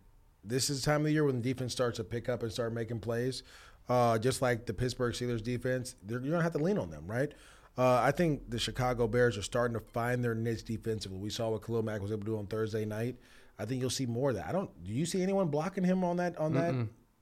[0.47, 2.51] this is the time of the year when the defense starts to pick up and
[2.51, 3.43] start making plays.
[3.89, 7.05] Uh, just like the Pittsburgh Steelers defense, you're going to have to lean on them,
[7.07, 7.31] right?
[7.77, 11.19] Uh, I think the Chicago Bears are starting to find their niche defensively.
[11.19, 13.15] We saw what Khalil Mack was able to do on Thursday night.
[13.59, 14.47] I think you'll see more of that.
[14.47, 14.69] I don't.
[14.83, 16.37] Do you see anyone blocking him on that?
[16.37, 16.73] On that?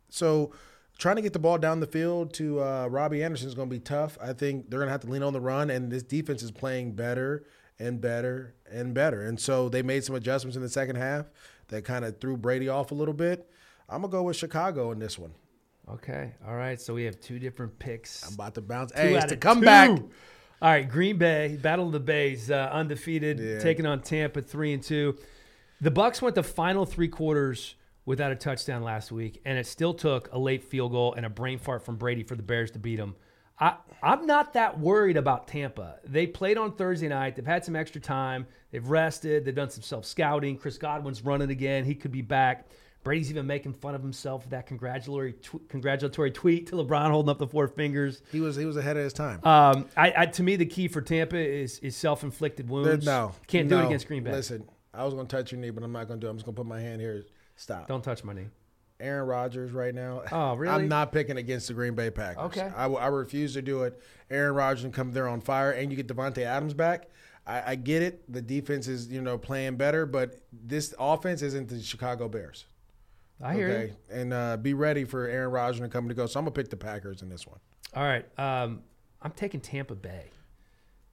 [0.10, 0.52] So,
[0.98, 3.76] trying to get the ball down the field to uh, Robbie Anderson is going to
[3.76, 4.18] be tough.
[4.22, 6.52] I think they're going to have to lean on the run, and this defense is
[6.52, 7.46] playing better
[7.80, 9.22] and better and better.
[9.22, 11.26] And so they made some adjustments in the second half
[11.70, 13.50] that kind of threw Brady off a little bit.
[13.90, 15.34] I'm gonna go with Chicago in this one.
[15.88, 16.80] Okay, all right.
[16.82, 18.26] So we have two different picks.
[18.28, 18.92] I'm about to bounce.
[18.92, 19.96] Two Hey, it's of comeback.
[19.96, 20.10] two.
[20.62, 23.60] All right, Green Bay, Battle of the Bays, uh, undefeated, Yeah.
[23.60, 25.18] taking on Tampa, three and two.
[25.82, 29.94] The Bucks went the final three quarters without a touchdown last week, and it still
[29.94, 32.80] took a late field goal and a brain fart from Brady for the Bears to
[32.80, 33.16] beat them.
[33.60, 35.96] I, I'm not that worried about Tampa.
[36.04, 37.36] They played on Thursday night.
[37.36, 38.46] They've had some extra time.
[38.72, 39.46] They've rested.
[39.46, 40.58] They've done some self scouting.
[40.58, 41.86] Chris Godwin's running again.
[41.86, 42.68] He could be back.
[43.04, 47.30] Brady's even making fun of himself with that congratulatory tw- congratulatory tweet to LeBron holding
[47.30, 48.24] up the four fingers.
[48.32, 49.40] He was he was ahead of his time.
[49.46, 53.06] Um, I, I to me the key for Tampa is is self inflicted wounds.
[53.06, 54.32] no, can't do it against Green Bay.
[54.32, 56.28] Listen, I was gonna touch your knee, but I'm not gonna do.
[56.28, 56.32] it.
[56.32, 57.24] I'm just gonna put my hand here.
[57.56, 57.88] Stop.
[57.88, 58.48] Don't touch my knee.
[59.00, 60.24] Aaron Rodgers right now.
[60.32, 60.74] Oh, really?
[60.84, 62.44] I'm not picking against the Green Bay Packers.
[62.46, 62.72] Okay.
[62.76, 64.00] I, I refuse to do it.
[64.30, 67.10] Aaron Rodgers can come there on fire, and you get Davante Adams back.
[67.48, 68.32] I, I get it.
[68.32, 72.66] The defense is you know playing better, but this offense isn't the Chicago Bears.
[73.44, 74.16] I hear okay, you.
[74.22, 76.26] and uh, be ready for Aaron Rodgers to come to go.
[76.26, 77.60] So I'm gonna pick the Packers in this one.
[77.94, 78.82] All right, um,
[79.22, 80.32] I'm taking Tampa Bay.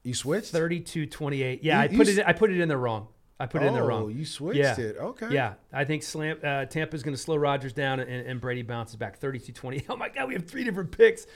[0.04, 0.52] You switched.
[0.54, 1.60] 32-28.
[1.62, 2.26] Yeah, You- I put s- it.
[2.26, 3.08] I put it in there wrong.
[3.42, 4.02] I put it in there wrong.
[4.04, 4.78] Oh, you switched Yeah.
[4.78, 4.96] it.
[4.98, 5.28] Okay.
[5.30, 8.96] Yeah, I think Slam uh, Tampa's going to slow Rodgers down and, and Brady bounces
[8.96, 9.84] back 32-20.
[9.90, 11.26] Oh my God, we have three different picks.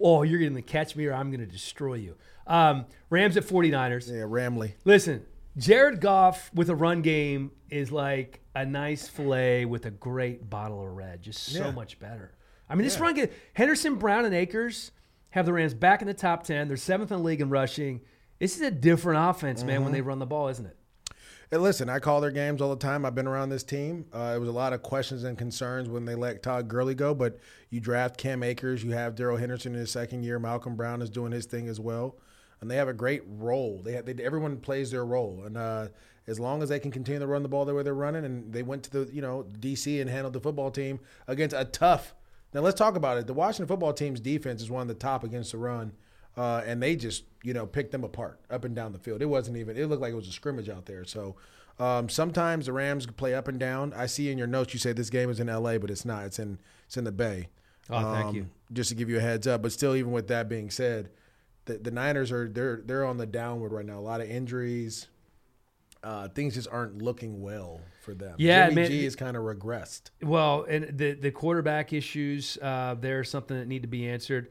[0.00, 2.16] Oh, you're going to catch me or I'm going to destroy you.
[2.46, 4.08] Um, Rams at 49ers.
[4.08, 4.72] Yeah, Ramley.
[4.84, 5.24] Listen,
[5.56, 10.82] Jared Goff with a run game is like a nice fillet with a great bottle
[10.84, 11.22] of red.
[11.22, 11.70] Just so Yeah.
[11.70, 12.32] much better.
[12.68, 13.02] I mean, this Yeah.
[13.02, 14.90] run game, Henderson, Brown, and Akers
[15.30, 16.68] have the Rams back in the top 10.
[16.68, 18.00] They're seventh in the league in rushing.
[18.38, 19.84] This is a different offense, man, Mm-hmm.
[19.84, 20.76] when they run the ball, isn't it?
[21.52, 23.04] Hey, listen, I call their games all the time.
[23.04, 24.06] I've been around this team.
[24.10, 27.14] Uh, it was a lot of questions and concerns when they let Todd Gurley go,
[27.14, 27.38] but
[27.68, 30.38] you draft Cam Akers, you have Darrell Henderson in his second year.
[30.38, 32.16] Malcolm Brown is doing his thing as well,
[32.62, 33.82] and they have a great role.
[33.84, 35.88] They, have, they everyone plays their role, and uh,
[36.26, 38.50] as long as they can continue to run the ball the way they're running, and
[38.50, 42.14] they went to the you know DC and handled the football team against a tough.
[42.54, 43.26] Now let's talk about it.
[43.26, 45.92] The Washington football team's defense is one of the top against the run.
[46.36, 49.20] Uh, and they just, you know, picked them apart up and down the field.
[49.20, 49.76] It wasn't even.
[49.76, 51.04] It looked like it was a scrimmage out there.
[51.04, 51.36] So
[51.78, 53.92] um, sometimes the Rams play up and down.
[53.94, 56.24] I see in your notes you say this game is in L.A., but it's not.
[56.24, 57.48] It's in it's in the Bay.
[57.90, 58.46] Oh, thank Um, you.
[58.72, 61.10] Just to give you a heads up, but still, even with that being said,
[61.66, 63.98] the, the Niners are they're they're on the downward right now.
[63.98, 65.08] A lot of injuries.
[66.04, 68.34] Uh, things just aren't looking well for them.
[68.38, 68.90] Yeah, Jimmy man.
[68.90, 70.10] G is kind of regressed.
[70.22, 74.48] Well, and the the quarterback issues, uh, they're something that need to be answered.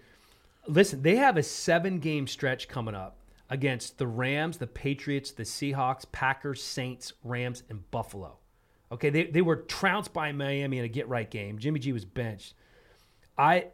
[0.67, 3.17] Listen, they have a seven game stretch coming up
[3.49, 8.37] against the Rams, the Patriots, the Seahawks, Packers, Saints, Rams, and Buffalo.
[8.91, 11.57] Okay, they, they were trounced by Miami in a get right game.
[11.59, 12.53] Jimmy G was benched.
[13.37, 13.67] I,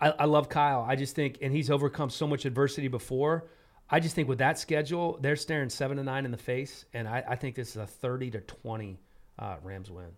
[0.00, 0.84] I I love Kyle.
[0.88, 3.48] I just think, and he's overcome so much adversity before.
[3.88, 7.06] I just think with that schedule, they're staring seven to nine in the face, and
[7.06, 8.98] I, I think this is a thirty to twenty
[9.38, 10.08] uh, Rams win.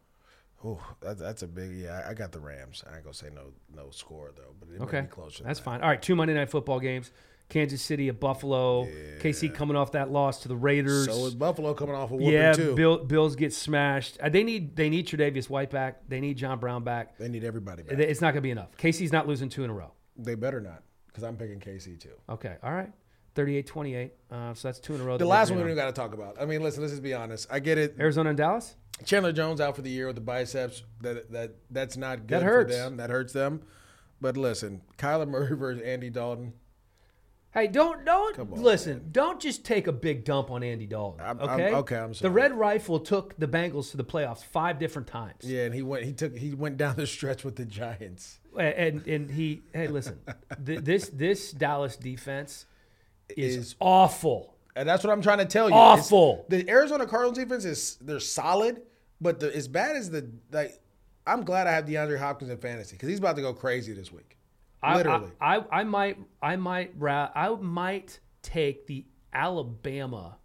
[0.65, 1.73] Oh, that, that's a big.
[1.73, 2.83] Yeah, I got the Rams.
[2.91, 5.43] I ain't gonna say no no score though, but it Okay, be closer.
[5.43, 5.65] than that's that.
[5.65, 5.81] fine.
[5.83, 7.11] All right, two Monday night football games:
[7.51, 8.87] Kansas City at Buffalo.
[9.21, 11.07] KC coming off that loss to the Raiders.
[11.07, 12.75] So is Buffalo coming off a whooping yeah, too.
[12.75, 14.19] Bill, Bills get smashed.
[14.21, 16.01] Uh, they need they need Tre'Davious White back.
[16.09, 17.19] They need John Brown back.
[17.19, 17.99] they need everybody back.
[17.99, 18.71] It's not going to be enough.
[18.79, 19.93] KC's not losing two in a row.
[20.17, 22.15] They better not, because I'm picking KC too.
[22.29, 22.91] Okay, all right,
[23.35, 24.11] 38-28.
[24.31, 25.17] Uh, so that's two in a row.
[25.19, 26.41] The last one we don't got to talk about.
[26.41, 27.47] I mean, listen, let's just be honest.
[27.51, 27.97] I get it.
[27.99, 28.77] Arizona and Dallas.
[29.05, 30.85] Chandler Jones out for the year with the biceps.
[31.01, 32.75] That that that's not good That for hurts.
[32.77, 32.97] them.
[32.99, 33.63] That hurts them.
[34.21, 36.53] But listen, Kyler Murray versus Andy Dalton.
[37.53, 39.09] Hey, don't don't on, listen.
[39.11, 41.21] Don't just take a big dump on Andy Dalton.
[41.25, 42.29] I'm- I'm- okay, okay, I'm sorry.
[42.29, 42.35] The.
[42.35, 45.43] Red Rifle took the Bengals to the playoffs five different times.
[45.43, 46.05] Yeah, and he went.
[46.05, 46.37] He took.
[46.37, 48.39] He went down the stretch with the Giants.
[48.57, 50.21] and and he hey listen
[50.65, 52.67] th- this this dallas defense
[53.31, 55.75] is, Is- awful And that's what I'm trying to tell you.
[55.75, 56.45] Awful.
[56.49, 58.83] It's- the Arizona Cardinals defense is they're solid,
[59.21, 60.81] but the, as bad as the like
[61.27, 64.13] I'm glad I have DeAndre Hopkins in fantasy because he's about to go crazy this
[64.13, 64.37] week.
[64.83, 65.31] I- Literally.
[65.41, 70.37] I, I, I might I might I might take the Alabama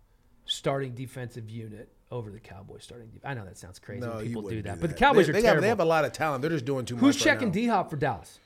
[0.46, 3.10] starting defensive unit over the Cowboys starting.
[3.24, 4.02] I know that sounds crazy.
[4.02, 5.56] no, people do wouldn't that, but the Cowboys they, are they terrible.
[5.58, 6.42] Have, they have a lot of talent.
[6.42, 7.16] They're just doing too Who's much.
[7.16, 7.54] Who's checking now.
[7.54, 8.40] D Hop for Dallas?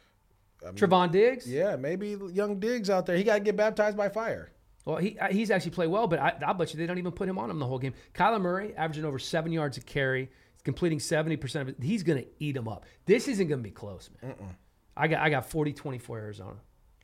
[0.72, 1.48] Trevon Diggs.
[1.48, 3.18] Yeah, maybe young Diggs out there.
[3.18, 4.52] He got to get baptized by fire.
[4.86, 7.30] Well, he he's actually played well, but I, I'll bet you they don't even put
[7.30, 7.94] him on him the whole game.
[8.14, 10.30] Kyler Murray averaging over seven yards a carry.
[10.54, 11.84] He's completing seventy percent of it.
[11.84, 12.86] He's going to eat him up.
[13.06, 14.36] This isn't going to be close, man.
[14.96, 16.58] I got I got 40-24 Arizona.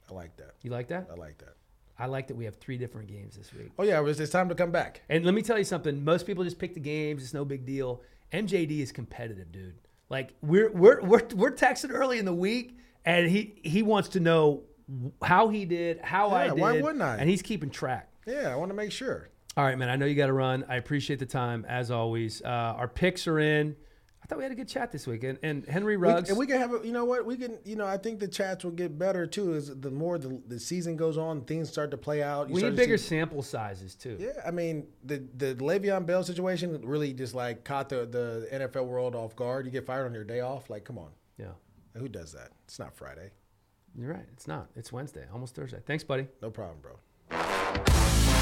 [0.09, 0.55] I like that.
[0.61, 1.07] You like that?
[1.11, 1.55] I like that.
[1.97, 3.71] I like that we have three different games this week.
[3.77, 5.01] Oh yeah, it's, it's time to come back.
[5.09, 6.03] And let me tell you something.
[6.03, 7.23] Most people just pick the games.
[7.23, 8.01] It's no big deal.
[8.31, 9.75] MJD is competitive, dude.
[10.09, 14.19] Like we're we're we're we're texting early in the week, and he he wants to
[14.19, 14.63] know
[15.21, 16.57] how he did, how I did.
[16.59, 17.17] why wouldn't I?
[17.17, 18.09] And he's keeping track.
[18.25, 19.29] Yeah, I want to make sure.
[19.57, 19.89] All right, man.
[19.89, 20.65] I know you got to run.
[20.69, 22.41] I appreciate the time as always.
[22.41, 23.75] Uh, our picks are in.
[24.21, 26.29] I thought we had a good chat this week, and, and Henry We, Ruggs.
[26.29, 28.27] and we can have a, you know what we can you know I think the
[28.27, 31.89] chats will get better too as the more the, the season goes on things start
[31.91, 32.47] to play out.
[32.47, 34.17] You we need bigger see- sample sizes too.
[34.19, 38.85] yeah, I mean the the Le'Veon Bell situation really just like caught the the NFL
[38.85, 39.65] world off guard.
[39.65, 40.69] You get fired on your day off.
[40.69, 41.18] Like, come on, yeah,
[41.95, 42.49] who does that?
[42.65, 43.31] It's not Friday.
[43.97, 44.25] you're right.
[44.33, 44.67] It's not.
[44.75, 45.79] It's Wednesday, almost Thursday.
[45.85, 46.27] Thanks, buddy.
[46.41, 48.38] No problem, bro.